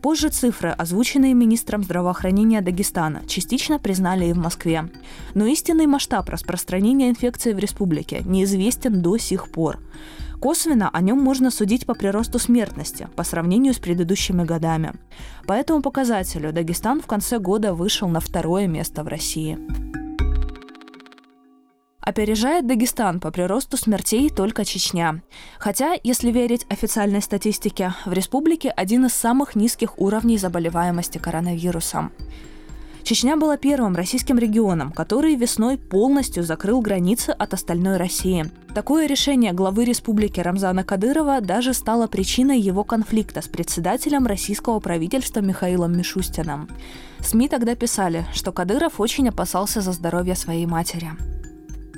Позже 0.01 0.29
цифры, 0.29 0.69
озвученные 0.69 1.33
министром 1.33 1.83
здравоохранения 1.83 2.61
Дагестана, 2.61 3.23
частично 3.27 3.79
признали 3.79 4.25
и 4.25 4.33
в 4.33 4.37
Москве. 4.37 4.89
Но 5.33 5.45
истинный 5.45 5.87
масштаб 5.87 6.29
распространения 6.29 7.09
инфекции 7.09 7.53
в 7.53 7.59
республике 7.59 8.21
неизвестен 8.25 9.01
до 9.01 9.17
сих 9.17 9.51
пор. 9.51 9.79
Косвенно 10.39 10.89
о 10.89 11.01
нем 11.01 11.19
можно 11.19 11.49
судить 11.49 11.85
по 11.87 11.95
приросту 11.95 12.37
смертности 12.37 13.07
по 13.15 13.23
сравнению 13.23 13.73
с 13.73 13.79
предыдущими 13.79 14.43
годами. 14.43 14.93
По 15.47 15.53
этому 15.53 15.81
показателю 15.81 16.53
Дагестан 16.53 17.01
в 17.01 17.07
конце 17.07 17.39
года 17.39 17.73
вышел 17.73 18.07
на 18.07 18.19
второе 18.19 18.67
место 18.67 19.03
в 19.03 19.07
России. 19.07 19.57
Опережает 22.07 22.65
Дагестан 22.65 23.19
по 23.19 23.31
приросту 23.31 23.75
смертей 23.75 24.29
только 24.29 24.63
Чечня. 24.63 25.21
Хотя, 25.59 25.93
если 26.05 26.31
верить 26.31 26.65
официальной 26.69 27.21
статистике, 27.21 27.95
в 28.05 28.13
республике 28.13 28.69
один 28.69 29.07
из 29.07 29.13
самых 29.13 29.57
низких 29.57 29.99
уровней 29.99 30.37
заболеваемости 30.37 31.17
коронавирусом. 31.17 32.13
Чечня 33.03 33.35
была 33.35 33.57
первым 33.57 33.93
российским 33.93 34.37
регионом, 34.37 34.93
который 34.93 35.35
весной 35.35 35.77
полностью 35.77 36.43
закрыл 36.43 36.79
границы 36.79 37.31
от 37.31 37.53
остальной 37.53 37.97
России. 37.97 38.49
Такое 38.73 39.05
решение 39.05 39.51
главы 39.51 39.83
республики 39.83 40.39
Рамзана 40.39 40.85
Кадырова 40.85 41.41
даже 41.41 41.73
стало 41.73 42.07
причиной 42.07 42.57
его 42.57 42.85
конфликта 42.85 43.41
с 43.41 43.49
председателем 43.49 44.27
российского 44.27 44.79
правительства 44.79 45.41
Михаилом 45.41 45.97
Мишустиным. 45.97 46.69
СМИ 47.19 47.49
тогда 47.49 47.75
писали, 47.75 48.25
что 48.33 48.53
Кадыров 48.53 49.01
очень 49.01 49.27
опасался 49.27 49.81
за 49.81 49.91
здоровье 49.91 50.35
своей 50.35 50.65
матери. 50.65 51.11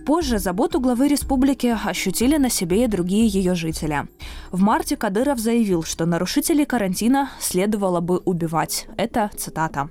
Позже 0.10 0.40
заботу 0.40 0.80
главы 0.80 1.08
республики 1.08 1.78
ощутили 1.86 2.38
на 2.38 2.50
себе 2.50 2.86
и 2.86 2.88
другие 2.88 3.28
ее 3.28 3.54
жители. 3.54 4.08
В 4.50 4.60
марте 4.60 4.98
Кадыров 4.98 5.38
заявил, 5.38 5.84
что 5.84 6.08
нарушителей 6.08 6.66
карантина 6.66 7.30
следовало 7.40 8.00
бы 8.00 8.18
убивать. 8.18 8.88
Это 8.98 9.30
цитата. 9.38 9.88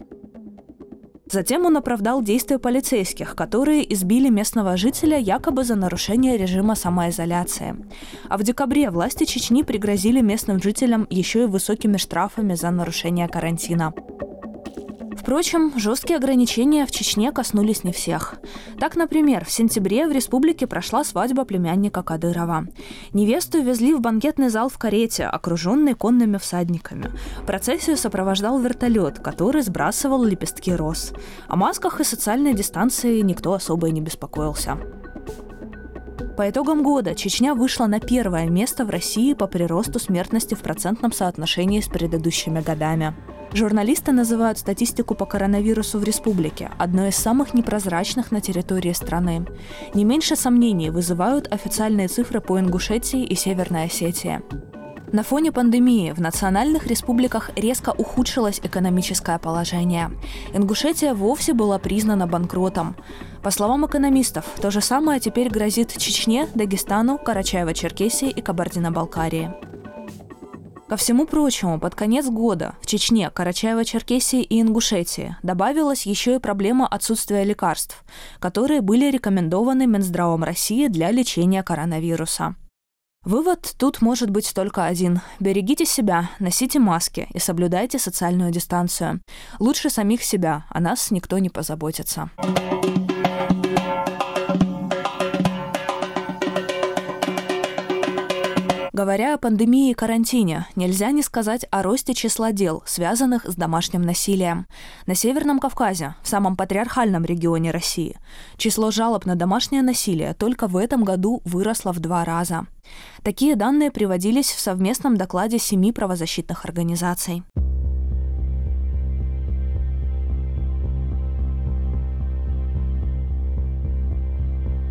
Затем 1.31 1.67
он 1.67 1.77
оправдал 1.77 2.21
действия 2.21 2.59
полицейских, 2.59 3.37
которые 3.37 3.95
избили 3.95 4.29
местного 4.29 4.77
жителя 4.77 5.19
якобы 5.19 5.63
за 5.63 5.77
нарушение 5.77 6.37
режима 6.37 6.75
самоизоляции. 6.75 7.77
А 8.29 8.39
в 8.39 8.43
декабре 8.43 8.91
власти 8.91 9.23
Чечни 9.23 9.63
пригрозили 9.63 10.21
местным 10.21 10.61
жителям 10.61 11.07
еще 11.11 11.45
и 11.45 11.47
высокими 11.47 11.97
штрафами 11.97 12.55
за 12.55 12.73
нарушение 12.73 13.29
карантина. 13.29 13.95
Впрочем, 15.29 15.79
жесткие 15.79 16.17
ограничения 16.17 16.87
в 16.87 16.91
Чечне 16.91 17.33
коснулись 17.33 17.85
не 17.85 17.93
всех. 17.93 18.37
Так, 18.81 18.97
например, 18.97 19.45
в 19.45 19.53
сентябре 19.53 20.09
в 20.09 20.11
республике 20.11 20.67
прошла 20.67 21.05
свадьба 21.05 21.45
племянника 21.45 22.03
Кадырова. 22.03 22.67
Невесту 23.13 23.63
везли 23.63 23.93
в 23.93 24.01
банкетный 24.01 24.49
зал 24.49 24.71
в 24.71 24.79
карете, 24.79 25.27
окруженный 25.27 25.93
конными 25.93 26.39
всадниками. 26.39 27.11
Процессию 27.47 27.99
сопровождал 27.99 28.59
вертолет, 28.59 29.19
который 29.19 29.61
сбрасывал 29.61 30.25
лепестки 30.25 30.73
роз. 30.75 31.13
О 31.47 31.57
масках 31.57 32.01
и 32.01 32.05
социальной 32.05 32.55
дистанции 32.55 33.21
никто 33.21 33.53
особо 33.53 33.89
и 33.89 33.93
не 33.93 34.01
беспокоился. 34.01 34.79
По 36.39 36.49
итогам 36.49 36.83
года 36.83 37.15
Чечня 37.15 37.55
вышла 37.55 37.85
на 37.85 38.01
первое 38.01 38.49
место 38.49 38.87
в 38.87 38.89
России 38.89 39.35
по 39.35 39.47
приросту 39.47 39.99
смертности 39.99 40.55
в 40.55 40.61
процентном 40.61 41.13
соотношении 41.13 41.83
с 41.83 41.89
предыдущими 41.89 42.63
годами. 42.63 43.15
Журналисты 43.53 44.13
называют 44.13 44.59
статистику 44.59 45.15
по 45.15 45.25
коронавирусу 45.25 45.99
в 45.99 46.05
республике 46.05 46.71
одной 46.79 47.09
из 47.09 47.17
самых 47.17 47.55
непрозрачных 47.55 48.31
на 48.31 48.43
территории 48.43 48.93
страны. 48.93 49.47
Не 49.95 50.05
меньше 50.05 50.37
сомнений 50.37 50.91
вызывают 50.91 51.51
официальные 51.51 52.09
цифры 52.09 52.41
по 52.41 52.61
Ингушетии 52.61 53.25
и 53.25 53.35
Северной 53.35 53.85
Осетии. 53.85 54.43
На 55.11 55.23
фоне 55.23 55.53
пандемии 55.53 56.13
в 56.13 56.21
национальных 56.21 56.87
республиках 56.87 57.51
резко 57.57 57.95
ухудшилось 57.97 58.61
экономическое 58.63 59.39
положение. 59.39 60.11
Ингушетия 60.53 61.15
вовсе 61.15 61.55
была 61.55 61.79
признана 61.79 62.27
банкротом. 62.27 62.95
По 63.43 63.51
словам 63.51 63.87
экономистов, 63.87 64.45
то 64.61 64.71
же 64.71 64.83
самое 64.83 65.19
теперь 65.21 65.49
грозит 65.49 65.97
Чечне, 65.97 66.47
Дагестану, 66.55 67.19
Карачаево-Черкесии 67.25 68.29
и 68.29 68.43
Кабардино-Балкарии. 68.43 69.55
Ко 70.89 70.97
всему 70.97 71.27
прочему, 71.27 71.79
под 71.79 71.95
конец 71.95 72.27
года 72.27 72.75
в 72.81 72.87
Чечне, 72.87 73.31
Карачаево-Черкесии 73.35 74.41
и 74.41 74.63
Ингушетии 74.63 75.37
добавилась 75.43 76.07
еще 76.07 76.37
и 76.37 76.39
проблема 76.39 76.87
отсутствия 76.87 77.45
лекарств, 77.45 78.03
которые 78.39 78.81
были 78.81 79.11
рекомендованы 79.11 79.87
Минздравом 79.87 80.45
России 80.45 80.89
для 80.89 81.11
лечения 81.11 81.63
коронавируса. 81.63 82.57
Вывод 83.23 83.75
тут 83.79 84.01
может 84.01 84.31
быть 84.31 84.55
только 84.55 84.87
один. 84.87 85.21
Берегите 85.41 85.85
себя, 85.85 86.31
носите 86.39 86.79
маски 86.79 87.29
и 87.35 87.39
соблюдайте 87.39 87.99
социальную 87.99 88.51
дистанцию. 88.51 89.21
Лучше 89.59 89.91
самих 89.91 90.25
себя, 90.25 90.65
о 90.71 90.81
нас 90.81 91.11
никто 91.11 91.37
не 91.37 91.51
позаботится. 91.51 92.31
Говоря 98.99 99.35
о 99.35 99.39
пандемии 99.39 99.93
и 99.93 99.95
карантине, 99.95 100.67
нельзя 100.75 101.13
не 101.13 101.23
сказать 101.23 101.65
о 101.71 101.85
росте 101.85 102.15
числа 102.15 102.51
дел, 102.51 102.83
связанных 102.85 103.45
с 103.45 103.55
домашним 103.55 104.03
насилием. 104.03 104.67
На 105.07 105.15
Северном 105.15 105.61
Кавказе, 105.61 106.17
в 106.21 106.29
самом 106.29 106.57
патриархальном 106.57 107.25
регионе 107.25 107.71
России, 107.71 108.17
число 108.57 108.91
жалоб 108.91 109.25
на 109.25 109.37
домашнее 109.37 109.83
насилие 109.83 110.35
только 110.35 110.67
в 110.67 110.77
этом 110.77 111.05
году 111.05 111.43
выросло 111.45 111.93
в 111.93 112.01
два 112.01 112.25
раза. 112.25 112.67
Такие 113.23 113.55
данные 113.55 113.93
приводились 113.93 114.51
в 114.51 114.59
совместном 114.59 115.17
докладе 115.17 115.61
семи 115.61 115.93
правозащитных 115.93 116.65
организаций. 116.65 117.45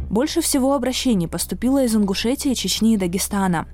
Больше 0.09 0.39
всего 0.39 0.75
обращений 0.75 1.27
поступило 1.27 1.83
из 1.83 1.93
Ингушетии, 1.93 2.53
Чечни 2.53 2.93
и 2.93 2.97
Дагестана. 2.97 3.67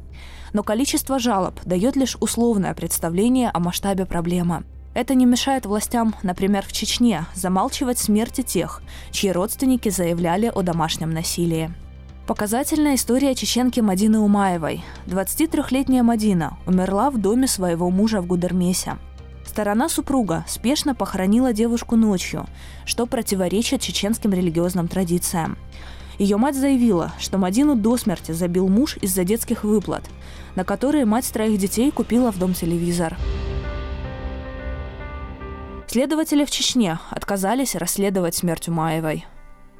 Но 0.53 0.63
количество 0.63 1.19
жалоб 1.19 1.59
дает 1.65 1.95
лишь 1.95 2.15
условное 2.19 2.73
представление 2.73 3.49
о 3.49 3.59
масштабе 3.59 4.05
проблемы. 4.05 4.63
Это 4.93 5.15
не 5.15 5.25
мешает 5.25 5.65
властям, 5.65 6.15
например, 6.21 6.63
в 6.65 6.71
Чечне, 6.71 7.25
замалчивать 7.33 7.97
смерти 7.97 8.41
тех, 8.41 8.81
чьи 9.11 9.31
родственники 9.31 9.89
заявляли 9.89 10.51
о 10.53 10.61
домашнем 10.61 11.09
насилии. 11.09 11.71
Показательная 12.27 12.95
история 12.95 13.35
чеченки 13.35 13.81
Мадины 13.81 14.19
Умаевой. 14.19 14.81
23-летняя 15.07 16.03
Мадина 16.03 16.57
умерла 16.65 17.09
в 17.09 17.17
доме 17.17 17.47
своего 17.47 17.89
мужа 17.89 18.21
в 18.21 18.27
Гудермесе. 18.27 18.97
Сторона 19.45 19.89
супруга 19.89 20.45
спешно 20.47 20.95
похоронила 20.95 21.51
девушку 21.51 21.97
ночью, 21.97 22.45
что 22.85 23.07
противоречит 23.07 23.81
чеченским 23.81 24.31
религиозным 24.31 24.87
традициям. 24.87 25.57
Ее 26.17 26.37
мать 26.37 26.55
заявила, 26.55 27.11
что 27.19 27.37
Мадину 27.37 27.75
до 27.75 27.97
смерти 27.97 28.31
забил 28.31 28.67
муж 28.67 28.97
из-за 29.01 29.23
детских 29.23 29.63
выплат, 29.63 30.03
на 30.55 30.63
которые 30.63 31.05
мать 31.05 31.31
троих 31.31 31.59
детей 31.59 31.91
купила 31.91 32.31
в 32.31 32.37
дом 32.37 32.53
телевизор. 32.53 33.17
Следователи 35.87 36.43
в 36.43 36.49
Чечне 36.49 36.99
отказались 37.11 37.75
расследовать 37.75 38.35
смерть 38.35 38.67
Умаевой. 38.67 39.25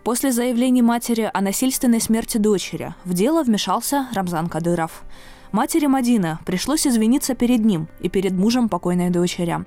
После 0.03 0.31
заявлений 0.31 0.81
матери 0.81 1.31
о 1.33 1.41
насильственной 1.41 2.01
смерти 2.01 2.37
дочери 2.37 2.93
в 3.05 3.13
дело 3.13 3.41
вмешался 3.41 4.07
Рамзан 4.13 4.47
Кадыров. 4.47 5.03
Матери 5.51 5.85
Мадина 5.85 6.39
пришлось 6.45 6.85
извиниться 6.85 7.35
перед 7.35 7.63
ним 7.63 7.87
и 7.99 8.09
перед 8.09 8.33
мужем 8.33 8.69
покойной 8.69 9.09
дочери. 9.11 9.65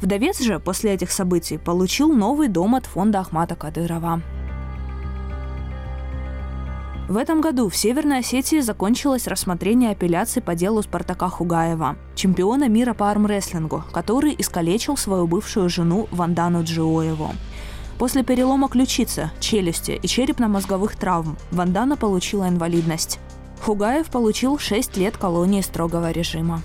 Вдовец 0.00 0.40
же 0.40 0.58
после 0.58 0.94
этих 0.94 1.10
событий 1.10 1.58
получил 1.58 2.12
новый 2.12 2.48
дом 2.48 2.74
от 2.74 2.86
фонда 2.86 3.20
Ахмата 3.20 3.56
Кадырова. 3.56 4.22
В 7.08 7.16
этом 7.16 7.40
году 7.40 7.70
в 7.70 7.76
Северной 7.76 8.18
Осетии 8.18 8.60
закончилось 8.60 9.26
рассмотрение 9.26 9.92
апелляции 9.92 10.40
по 10.40 10.54
делу 10.54 10.82
Спартака 10.82 11.30
Хугаева, 11.30 11.96
чемпиона 12.14 12.68
мира 12.68 12.92
по 12.92 13.10
армрестлингу, 13.10 13.82
который 13.92 14.34
искалечил 14.36 14.94
свою 14.98 15.26
бывшую 15.26 15.70
жену 15.70 16.06
Вандану 16.10 16.64
Джиоеву. 16.64 17.30
После 17.98 18.22
перелома 18.24 18.68
ключицы, 18.68 19.30
челюсти 19.40 19.98
и 20.02 20.06
черепно-мозговых 20.06 20.96
травм 20.96 21.38
Вандана 21.50 21.96
получила 21.96 22.46
инвалидность. 22.46 23.20
Хугаев 23.62 24.08
получил 24.08 24.58
6 24.58 24.98
лет 24.98 25.16
колонии 25.16 25.62
строгого 25.62 26.10
режима. 26.10 26.60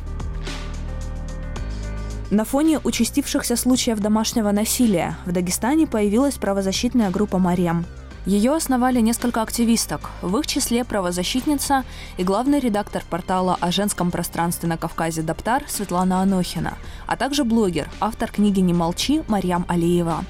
На 2.32 2.43
фоне 2.43 2.82
участившихся 2.84 3.56
случаев 3.56 3.99
домашнего 3.99 4.51
насилия 4.51 5.15
в 5.25 5.32
Дагестане 5.32 5.88
появилась 5.88 6.36
правозащитная 6.36 7.12
группа 7.12 7.38
«Марем», 7.38 7.86
ее 8.25 8.55
основали 8.55 9.01
несколько 9.01 9.41
активисток, 9.41 10.09
в 10.21 10.38
их 10.38 10.47
числе 10.47 10.86
правозащитница 10.86 11.83
и 12.17 12.23
главный 12.23 12.59
редактор 12.59 13.03
портала 13.09 13.57
о 13.59 13.71
женском 13.71 14.12
пространстве 14.12 14.69
на 14.69 14.77
Кавказе 14.77 15.21
«Даптар» 15.21 15.63
Светлана 15.67 16.21
Анохина, 16.21 16.77
а 17.05 17.17
также 17.17 17.43
блогер, 17.43 17.89
автор 17.99 18.31
книги 18.31 18.62
«Не 18.62 18.73
молчи» 18.73 19.23
Марьям 19.27 19.65
Алиева. 19.67 20.23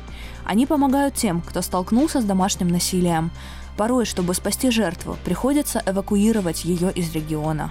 Они 0.44 0.66
помогают 0.66 1.14
тем, 1.14 1.42
кто 1.42 1.62
столкнулся 1.62 2.20
с 2.20 2.26
домашним 2.26 2.68
насилием. 2.70 3.32
Порой, 3.78 4.06
чтобы 4.06 4.34
спасти 4.34 4.72
жертву, 4.72 5.18
приходится 5.24 5.82
эвакуировать 5.86 6.66
ее 6.66 6.92
из 6.92 7.14
региона. 7.14 7.70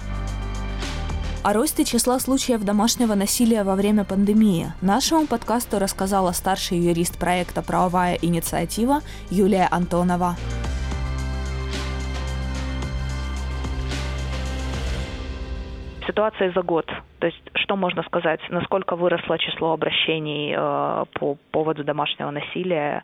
О 1.45 1.53
росте 1.53 1.85
числа 1.85 2.21
случаев 2.21 2.65
домашнего 2.65 3.17
насилия 3.17 3.65
во 3.65 3.75
время 3.75 4.05
пандемии 4.05 4.67
нашему 4.81 5.27
подкасту 5.27 5.81
рассказала 5.81 6.31
старший 6.31 6.79
юрист 6.79 7.19
проекта 7.19 7.63
«Правовая 7.63 8.17
инициатива» 8.23 9.01
Юлия 9.29 9.67
Антонова. 9.69 10.37
Ситуация 16.07 16.53
за 16.53 16.63
год. 16.63 16.87
То 17.19 17.27
есть, 17.27 17.43
что 17.55 17.75
можно 17.75 18.05
сказать, 18.05 18.41
насколько 18.49 18.95
выросло 18.95 19.37
число 19.37 19.73
обращений 19.73 20.55
э, 20.57 21.05
по 21.19 21.37
поводу 21.51 21.83
домашнего 21.83 22.31
насилия 22.31 23.03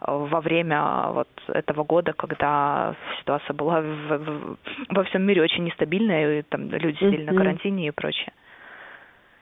во 0.00 0.40
время 0.40 1.08
вот 1.08 1.28
этого 1.48 1.84
года, 1.84 2.12
когда 2.12 2.94
ситуация 3.20 3.54
была 3.54 3.80
в, 3.80 4.18
в, 4.18 4.56
во 4.90 5.04
всем 5.04 5.22
мире 5.22 5.42
очень 5.42 5.64
нестабильная, 5.64 6.40
и 6.40 6.42
там 6.42 6.70
люди 6.70 6.96
сидели 6.96 7.24
mm-hmm. 7.24 7.32
на 7.32 7.38
карантине 7.38 7.88
и 7.88 7.90
прочее. 7.90 8.32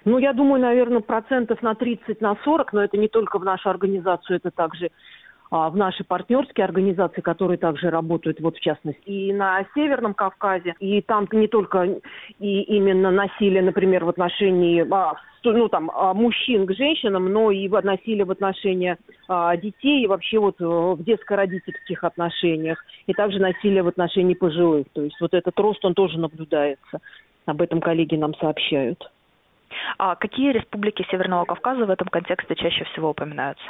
Ну, 0.04 0.18
я 0.18 0.32
думаю, 0.32 0.62
наверное, 0.62 1.00
процентов 1.00 1.62
на 1.62 1.74
30, 1.74 2.20
на 2.20 2.36
40, 2.44 2.72
но 2.72 2.84
это 2.84 2.96
не 2.96 3.08
только 3.08 3.38
в 3.38 3.44
нашу 3.44 3.70
организацию, 3.70 4.36
это 4.36 4.52
также 4.52 4.90
в 5.50 5.76
наши 5.76 6.04
партнерские 6.04 6.64
организации, 6.64 7.20
которые 7.20 7.58
также 7.58 7.90
работают, 7.90 8.40
вот 8.40 8.56
в 8.56 8.60
частности, 8.60 9.02
и 9.06 9.32
на 9.32 9.64
Северном 9.74 10.14
Кавказе, 10.14 10.74
и 10.80 11.00
там 11.02 11.28
не 11.32 11.48
только 11.48 12.00
и 12.38 12.62
именно 12.62 13.10
насилие, 13.10 13.62
например, 13.62 14.04
в 14.04 14.08
отношении 14.08 14.84
а, 14.90 15.14
ну, 15.52 15.68
там, 15.68 15.90
а, 15.94 16.14
мужчин 16.14 16.66
к 16.66 16.74
женщинам, 16.74 17.32
но 17.32 17.50
и 17.50 17.68
насилие 17.68 18.24
в 18.24 18.30
отношении 18.30 18.96
а, 19.28 19.56
детей, 19.56 20.04
и 20.04 20.06
вообще 20.06 20.38
вот 20.38 20.60
э, 20.60 20.64
в 20.64 21.02
детско-родительских 21.02 22.02
отношениях, 22.04 22.84
и 23.06 23.12
также 23.12 23.38
насилие 23.38 23.82
в 23.82 23.88
отношении 23.88 24.34
пожилых. 24.34 24.86
То 24.92 25.02
есть 25.02 25.20
вот 25.20 25.34
этот 25.34 25.58
рост, 25.58 25.84
он 25.84 25.94
тоже 25.94 26.18
наблюдается. 26.18 27.00
Об 27.46 27.62
этом 27.62 27.80
коллеги 27.80 28.16
нам 28.16 28.34
сообщают. 28.34 29.10
А 29.98 30.16
какие 30.16 30.52
республики 30.52 31.06
Северного 31.10 31.44
Кавказа 31.44 31.86
в 31.86 31.90
этом 31.90 32.08
контексте 32.08 32.54
чаще 32.54 32.84
всего 32.84 33.10
упоминаются? 33.10 33.64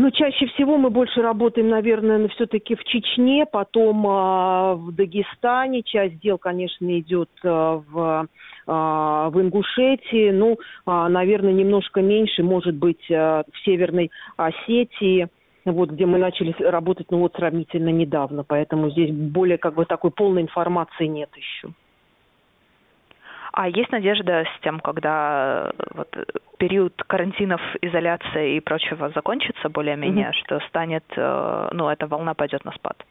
Ну, 0.00 0.12
чаще 0.12 0.46
всего 0.46 0.76
мы 0.76 0.90
больше 0.90 1.20
работаем, 1.22 1.70
наверное, 1.70 2.28
все-таки 2.28 2.76
в 2.76 2.84
Чечне, 2.84 3.46
потом 3.50 4.06
э, 4.06 4.74
в 4.74 4.92
Дагестане. 4.92 5.82
Часть 5.82 6.20
дел, 6.20 6.38
конечно, 6.38 7.00
идет 7.00 7.28
э, 7.42 7.48
в, 7.48 8.28
э, 8.28 8.70
в 8.70 9.32
Ингушетии. 9.34 10.30
Ну, 10.30 10.52
э, 10.52 11.08
наверное, 11.08 11.52
немножко 11.52 12.00
меньше, 12.00 12.44
может 12.44 12.76
быть, 12.76 13.10
э, 13.10 13.42
в 13.52 13.64
Северной 13.64 14.12
Осетии 14.36 15.26
вот 15.64 15.90
где 15.90 16.06
мы 16.06 16.18
начали 16.18 16.54
работать, 16.60 17.08
ну 17.10 17.18
вот 17.18 17.34
сравнительно 17.34 17.90
недавно, 17.90 18.42
поэтому 18.42 18.90
здесь 18.90 19.10
более 19.10 19.58
как 19.58 19.74
бы 19.74 19.84
такой 19.84 20.12
полной 20.12 20.42
информации 20.42 21.06
нет 21.06 21.28
еще. 21.36 21.74
А 23.58 23.66
есть 23.66 23.90
надежда 23.90 24.44
с 24.44 24.60
тем, 24.62 24.78
когда 24.78 25.72
э, 25.76 25.82
вот, 25.94 26.16
период 26.58 26.94
карантинов, 27.08 27.60
изоляции 27.82 28.54
и 28.54 28.60
прочего 28.60 29.10
закончится 29.10 29.68
более-менее, 29.68 30.28
mm-hmm. 30.28 30.44
что 30.44 30.60
станет, 30.68 31.02
э, 31.16 31.68
ну, 31.72 31.88
эта 31.88 32.06
волна 32.06 32.34
пойдет 32.34 32.64
на 32.64 32.70
спад? 32.70 33.04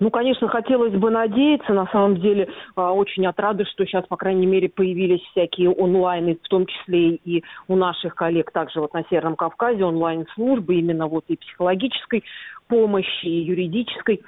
Ну, 0.00 0.10
конечно, 0.10 0.48
хотелось 0.48 0.94
бы 0.94 1.10
надеяться. 1.10 1.72
На 1.72 1.86
самом 1.86 2.16
деле, 2.16 2.48
а, 2.74 2.92
очень 2.92 3.26
отрады, 3.26 3.64
что 3.64 3.84
сейчас, 3.84 4.06
по 4.06 4.16
крайней 4.16 4.46
мере, 4.46 4.68
появились 4.68 5.22
всякие 5.30 5.70
онлайны, 5.70 6.38
в 6.42 6.48
том 6.48 6.66
числе 6.66 7.16
и 7.16 7.42
у 7.68 7.76
наших 7.76 8.14
коллег 8.14 8.50
также 8.52 8.80
вот 8.80 8.94
на 8.94 9.04
Северном 9.04 9.36
Кавказе 9.36 9.84
онлайн-службы, 9.84 10.76
именно 10.76 11.06
вот 11.06 11.24
и 11.28 11.36
психологической 11.36 12.24
помощи, 12.68 13.26
и 13.26 13.40
юридической 13.42 14.22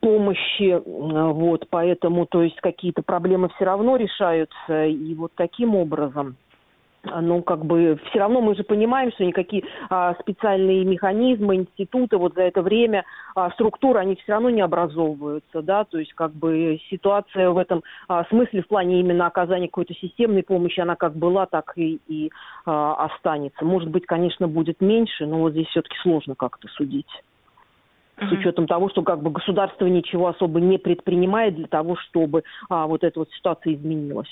помощи, 0.00 0.80
вот, 0.84 1.66
поэтому, 1.70 2.26
то 2.26 2.42
есть, 2.42 2.56
какие-то 2.60 3.02
проблемы 3.02 3.50
все 3.54 3.66
равно 3.66 3.96
решаются, 3.96 4.86
и 4.86 5.14
вот 5.14 5.32
таким 5.36 5.74
образом 5.76 6.36
ну, 7.20 7.42
как 7.42 7.64
бы, 7.64 7.98
все 8.08 8.18
равно 8.18 8.40
мы 8.40 8.54
же 8.54 8.64
понимаем, 8.64 9.12
что 9.12 9.24
никакие 9.24 9.64
а, 9.90 10.14
специальные 10.20 10.84
механизмы, 10.84 11.56
институты 11.56 12.16
вот 12.16 12.34
за 12.34 12.42
это 12.42 12.62
время, 12.62 13.04
а, 13.34 13.50
структуры, 13.52 14.00
они 14.00 14.16
все 14.16 14.32
равно 14.32 14.50
не 14.50 14.62
образовываются, 14.62 15.62
да, 15.62 15.84
то 15.84 15.98
есть, 15.98 16.12
как 16.14 16.32
бы, 16.32 16.78
ситуация 16.90 17.50
в 17.50 17.58
этом 17.58 17.82
а, 18.08 18.24
смысле, 18.26 18.62
в 18.62 18.68
плане 18.68 19.00
именно 19.00 19.26
оказания 19.26 19.68
какой-то 19.68 19.94
системной 19.94 20.42
помощи, 20.42 20.80
она 20.80 20.96
как 20.96 21.14
была, 21.14 21.46
так 21.46 21.72
и, 21.76 22.00
и 22.08 22.30
а, 22.66 22.94
останется. 23.06 23.64
Может 23.64 23.90
быть, 23.90 24.06
конечно, 24.06 24.48
будет 24.48 24.80
меньше, 24.80 25.26
но 25.26 25.38
вот 25.38 25.52
здесь 25.52 25.66
все-таки 25.68 25.96
сложно 26.02 26.34
как-то 26.34 26.68
судить 26.68 27.10
с 28.16 28.30
учетом 28.30 28.66
того, 28.66 28.88
что 28.90 29.02
как 29.02 29.22
бы 29.22 29.30
государство 29.30 29.86
ничего 29.86 30.28
особо 30.28 30.60
не 30.60 30.78
предпринимает 30.78 31.56
для 31.56 31.66
того, 31.66 31.96
чтобы 31.96 32.44
а, 32.68 32.86
вот 32.86 33.02
эта 33.02 33.18
вот 33.18 33.30
ситуация 33.32 33.74
изменилась. 33.74 34.30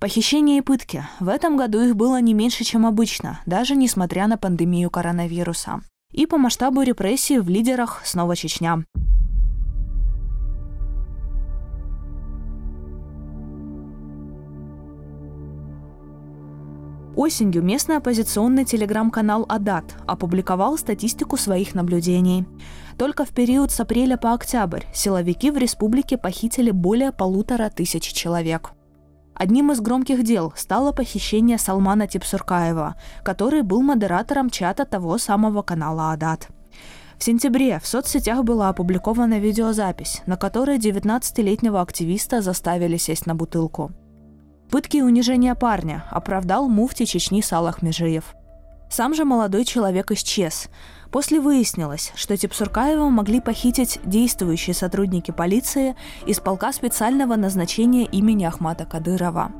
Похищения 0.00 0.56
и 0.56 0.62
пытки. 0.62 1.04
В 1.20 1.28
этом 1.28 1.58
году 1.58 1.82
их 1.82 1.94
было 1.94 2.22
не 2.22 2.32
меньше, 2.32 2.64
чем 2.64 2.86
обычно, 2.86 3.40
даже 3.44 3.76
несмотря 3.76 4.26
на 4.28 4.38
пандемию 4.38 4.88
коронавируса. 4.88 5.82
И 6.10 6.24
по 6.24 6.38
масштабу 6.38 6.80
репрессий 6.80 7.38
в 7.38 7.50
лидерах 7.50 8.00
снова 8.02 8.34
Чечня. 8.34 8.82
Осенью 17.14 17.62
местный 17.62 17.98
оппозиционный 17.98 18.64
телеграм-канал 18.64 19.44
«Адат» 19.50 19.84
опубликовал 20.06 20.78
статистику 20.78 21.36
своих 21.36 21.74
наблюдений. 21.74 22.46
Только 22.96 23.26
в 23.26 23.34
период 23.34 23.70
с 23.70 23.78
апреля 23.80 24.16
по 24.16 24.32
октябрь 24.32 24.84
силовики 24.94 25.50
в 25.50 25.58
республике 25.58 26.16
похитили 26.16 26.70
более 26.70 27.12
полутора 27.12 27.68
тысяч 27.68 28.04
человек. 28.04 28.72
Одним 29.40 29.72
из 29.72 29.80
громких 29.80 30.22
дел 30.22 30.52
стало 30.54 30.92
похищение 30.92 31.56
Салмана 31.56 32.06
Типсуркаева, 32.06 32.96
который 33.24 33.62
был 33.62 33.80
модератором 33.80 34.50
чата 34.50 34.84
того 34.84 35.16
самого 35.16 35.62
канала 35.62 36.12
«Адат». 36.12 36.48
В 37.16 37.24
сентябре 37.24 37.80
в 37.80 37.86
соцсетях 37.86 38.44
была 38.44 38.68
опубликована 38.68 39.38
видеозапись, 39.38 40.20
на 40.26 40.36
которой 40.36 40.76
19-летнего 40.76 41.80
активиста 41.80 42.42
заставили 42.42 42.98
сесть 42.98 43.24
на 43.24 43.34
бутылку. 43.34 43.92
Пытки 44.70 44.98
и 44.98 45.02
унижения 45.02 45.54
парня 45.54 46.04
оправдал 46.10 46.68
муфти 46.68 47.06
Чечни 47.06 47.40
Салах 47.40 47.80
Межиев. 47.80 48.34
Сам 48.90 49.14
же 49.14 49.24
молодой 49.24 49.64
человек 49.64 50.10
исчез. 50.10 50.68
После 51.10 51.40
выяснилось, 51.40 52.12
что 52.14 52.36
Типсуркаева 52.36 53.08
могли 53.08 53.40
похитить 53.40 53.98
действующие 54.04 54.74
сотрудники 54.74 55.32
полиции 55.32 55.96
из 56.26 56.38
полка 56.38 56.72
специального 56.72 57.34
назначения 57.36 58.04
имени 58.04 58.44
Ахмата 58.44 58.84
Кадырова. 58.84 59.50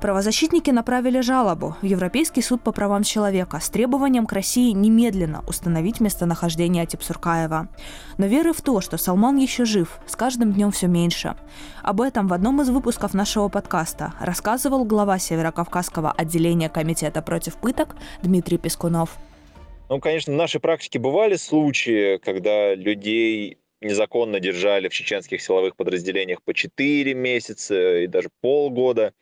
Правозащитники 0.00 0.70
направили 0.70 1.20
жалобу 1.20 1.76
в 1.82 1.84
Европейский 1.84 2.40
суд 2.40 2.62
по 2.62 2.70
правам 2.70 3.02
человека 3.02 3.58
с 3.58 3.68
требованием 3.68 4.26
к 4.26 4.32
России 4.32 4.70
немедленно 4.70 5.42
установить 5.48 6.00
местонахождение 6.00 6.84
Атипсуркаева. 6.84 7.68
Но 8.16 8.26
веры 8.26 8.52
в 8.52 8.62
то, 8.62 8.80
что 8.80 8.96
Салман 8.96 9.36
еще 9.36 9.64
жив, 9.64 9.98
с 10.06 10.14
каждым 10.14 10.52
днем 10.52 10.70
все 10.70 10.86
меньше. 10.86 11.34
Об 11.82 12.00
этом 12.00 12.28
в 12.28 12.32
одном 12.32 12.62
из 12.62 12.70
выпусков 12.70 13.12
нашего 13.12 13.48
подкаста 13.48 14.14
рассказывал 14.20 14.84
глава 14.84 15.18
Северокавказского 15.18 16.12
отделения 16.12 16.68
Комитета 16.68 17.20
против 17.20 17.56
пыток 17.56 17.96
Дмитрий 18.22 18.58
Пескунов. 18.58 19.16
Ну, 19.88 19.98
конечно, 19.98 20.32
в 20.32 20.36
нашей 20.36 20.60
практике 20.60 21.00
бывали 21.00 21.34
случаи, 21.34 22.18
когда 22.18 22.74
людей 22.74 23.58
незаконно 23.80 24.40
держали 24.40 24.88
в 24.88 24.92
чеченских 24.92 25.40
силовых 25.40 25.76
подразделениях 25.76 26.42
по 26.42 26.54
4 26.54 27.14
месяца 27.14 27.98
и 27.98 28.06
даже 28.06 28.28
полгода. 28.40 29.12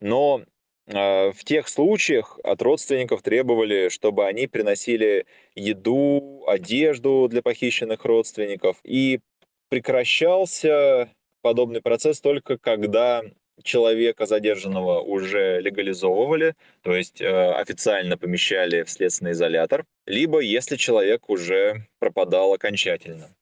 Но 0.00 0.42
э, 0.86 1.32
в 1.32 1.44
тех 1.44 1.68
случаях 1.68 2.38
от 2.42 2.62
родственников 2.62 3.22
требовали, 3.22 3.88
чтобы 3.88 4.26
они 4.26 4.46
приносили 4.46 5.26
еду, 5.54 6.44
одежду 6.46 7.28
для 7.28 7.42
похищенных 7.42 8.04
родственников. 8.04 8.78
И 8.84 9.20
прекращался 9.68 11.10
подобный 11.42 11.82
процесс 11.82 12.20
только 12.20 12.58
когда 12.58 13.22
человека 13.62 14.26
задержанного 14.26 15.00
уже 15.00 15.60
легализовывали, 15.60 16.54
то 16.82 16.94
есть 16.94 17.20
э, 17.20 17.52
официально 17.52 18.16
помещали 18.16 18.82
в 18.82 18.90
следственный 18.90 19.32
изолятор, 19.32 19.84
либо 20.06 20.40
если 20.40 20.76
человек 20.76 21.28
уже 21.28 21.86
пропадал 21.98 22.54
окончательно. 22.54 23.34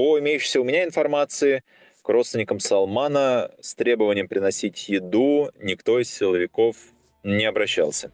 По 0.00 0.18
имеющейся 0.18 0.62
у 0.62 0.64
меня 0.64 0.84
информации, 0.84 1.62
к 2.02 2.08
родственникам 2.08 2.58
Салмана 2.58 3.50
с 3.60 3.74
требованием 3.74 4.28
приносить 4.28 4.88
еду 4.88 5.50
никто 5.60 6.00
из 6.00 6.10
силовиков 6.10 6.74
не 7.22 7.44
обращался. 7.44 8.10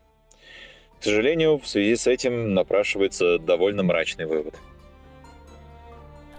К 0.99 1.05
сожалению, 1.05 1.59
в 1.59 1.68
связи 1.68 1.94
с 1.94 2.09
этим 2.09 2.55
напрашивается 2.55 3.38
довольно 3.38 3.85
мрачный 3.85 4.27
вывод. 4.27 4.57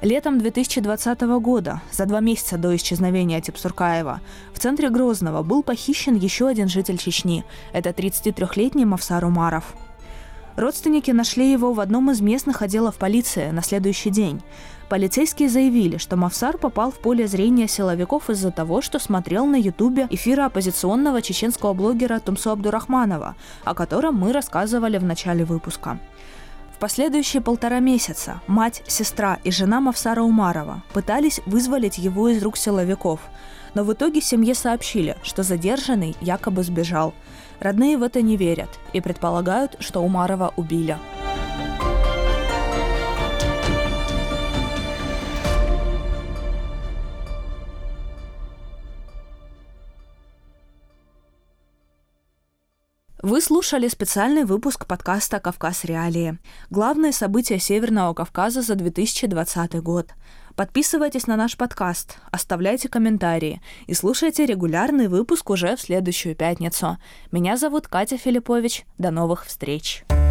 Летом 0.01 0.38
2020 0.38 1.21
года, 1.39 1.81
за 1.93 2.05
два 2.07 2.19
месяца 2.19 2.57
до 2.57 2.75
исчезновения 2.75 3.39
Типсуркаева, 3.39 4.19
в 4.53 4.60
центре 4.60 4.89
Грозного 4.89 5.43
был 5.43 5.63
похищен 5.63 6.15
еще 6.15 6.49
один 6.49 6.67
житель 6.67 6.97
Чечни. 6.97 7.45
Это 7.71 7.91
33-летний 7.91 8.83
Мавсар 8.83 9.23
Умаров– 9.23 9.77
Родственники 10.58 11.12
нашли 11.12 11.52
его 11.52 11.72
в 11.72 11.80
одном 11.80 12.10
из 12.10 12.20
местных 12.20 12.63
отделов 12.63 12.96
полиции 12.96 13.52
на 13.52 13.62
следующий 13.62 14.10
день. 14.10 14.41
Полицейские 14.89 15.50
заявили, 15.50 15.98
что 15.98 16.15
Мавсар 16.15 16.58
попал 16.58 16.89
в 16.89 16.98
поле 16.98 17.28
зрения 17.28 17.67
силовиков 17.67 18.32
из-за 18.32 18.50
того, 18.50 18.82
что 18.82 18.98
смотрел 18.98 19.46
на 19.46 19.58
ютубе 19.58 20.08
эфиры 20.10 20.41
оппозиционного 20.41 21.22
чеченского 21.22 21.74
блогера 21.74 22.17
Тумсу 22.20 22.50
Абдурахманова, 22.50 23.36
о 23.65 23.76
котором 23.76 24.15
мы 24.15 24.34
рассказывали 24.34 24.98
в 24.98 25.04
начале 25.04 25.46
выпуска. 25.46 26.00
В 26.76 26.80
последующие 26.80 27.43
полтора 27.43 27.80
месяца 27.80 28.41
мать, 28.48 28.82
сестра 28.88 29.38
и 29.43 29.52
жена 29.52 29.80
Мавсара 29.80 30.24
Умарова 30.24 30.82
пытались 30.91 31.39
вызволить 31.46 32.00
его 32.00 32.30
из 32.30 32.41
рук 32.41 32.58
силовиков, 32.58 33.20
но 33.73 33.84
в 33.84 33.93
итоге 33.93 34.21
семье 34.21 34.56
сообщили, 34.56 35.17
что 35.23 35.43
задержанный 35.43 36.15
якобы 36.21 36.63
сбежал. 36.63 37.13
Родные 37.60 37.97
в 37.97 38.03
это 38.03 38.21
не 38.21 38.38
верят 38.38 38.69
и 38.93 39.01
предполагают, 39.01 39.77
что 39.80 40.01
Умарова 40.01 40.53
убили. 40.58 40.97
Вы 53.23 53.41
слушали 53.41 53.89
специальный 53.89 54.45
выпуск 54.45 54.86
подкаста 54.86 55.41
«Кавказ 55.41 55.84
Реалии». 55.84 56.39
Главные 56.69 57.12
события 57.12 57.60
Северного 57.60 58.13
Кавказа 58.13 58.62
за 58.62 58.75
2020 58.75 59.82
год. 59.82 60.12
Подписывайтесь 60.58 61.28
на 61.28 61.36
наш 61.36 61.56
подкаст, 61.56 62.17
оставляйте 62.32 62.89
комментарии 62.89 63.62
и 63.86 63.93
слушайте 63.93 64.43
регулярный 64.43 65.08
выпуск 65.08 65.52
уже 65.52 65.76
в 65.76 65.82
следующую 65.82 66.36
пятницу. 66.36 66.98
Меня 67.32 67.58
зовут 67.58 67.88
Катя 67.88 68.17
Филиппович. 68.17 68.88
До 68.98 69.12
новых 69.12 69.46
встреч! 69.46 70.04
что 70.08 70.27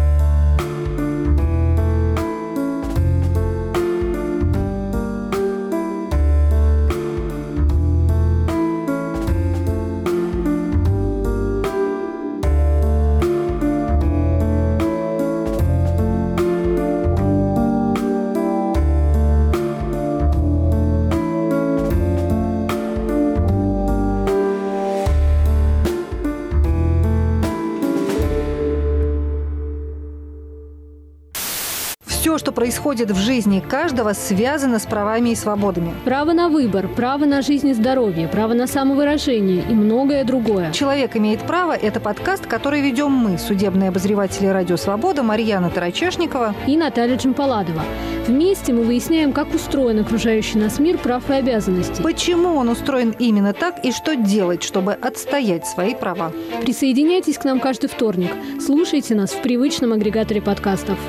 происходит 32.67 33.11
в 33.11 33.15
жизни 33.15 33.61
каждого, 33.61 34.11
связано 34.11 34.79
с 34.79 34.85
правами 34.85 35.29
и 35.29 35.35
свободами. 35.35 35.93
Право 36.03 36.33
на 36.33 36.49
выбор, 36.49 36.89
право 36.89 37.23
на 37.23 37.41
жизнь 37.41 37.69
и 37.69 37.73
здоровье, 37.73 38.27
право 38.27 38.53
на 38.53 38.67
самовыражение 38.67 39.63
и 39.69 39.73
многое 39.73 40.25
другое. 40.25 40.73
«Человек 40.73 41.15
имеет 41.15 41.39
право»– 41.43 41.71
это 41.81 42.01
подкаст, 42.01 42.45
который 42.45 42.81
ведем 42.81 43.09
мы, 43.09 43.37
судебные 43.37 43.87
обозреватели 43.87 44.47
«Радио 44.47 44.75
Свобода» 44.75 45.23
Марьяна 45.23 45.69
Тарачешникова 45.69 46.55
и 46.67 46.75
Наталья 46.75 47.15
Джампаладова. 47.15 47.83
Вместе 48.27 48.73
мы 48.73 48.83
выясняем, 48.83 49.31
как 49.31 49.55
устроен 49.55 50.01
окружающий 50.01 50.57
нас 50.57 50.77
мир 50.77 50.97
прав 50.97 51.29
и 51.29 51.35
обязанностей. 51.35 52.03
Почему 52.03 52.57
он 52.57 52.67
устроен 52.67 53.15
именно 53.17 53.53
так 53.53 53.85
и 53.85 53.93
что 53.93 54.17
делать, 54.17 54.61
чтобы 54.61 54.91
отстоять 54.91 55.65
свои 55.65 55.95
права. 55.95 56.33
Присоединяйтесь 56.63 57.37
к 57.37 57.45
нам 57.45 57.61
каждый 57.61 57.87
вторник. 57.87 58.31
Слушайте 58.59 59.15
нас 59.15 59.31
в 59.31 59.41
привычном 59.41 59.93
агрегаторе 59.93 60.41
подкастов. 60.41 60.99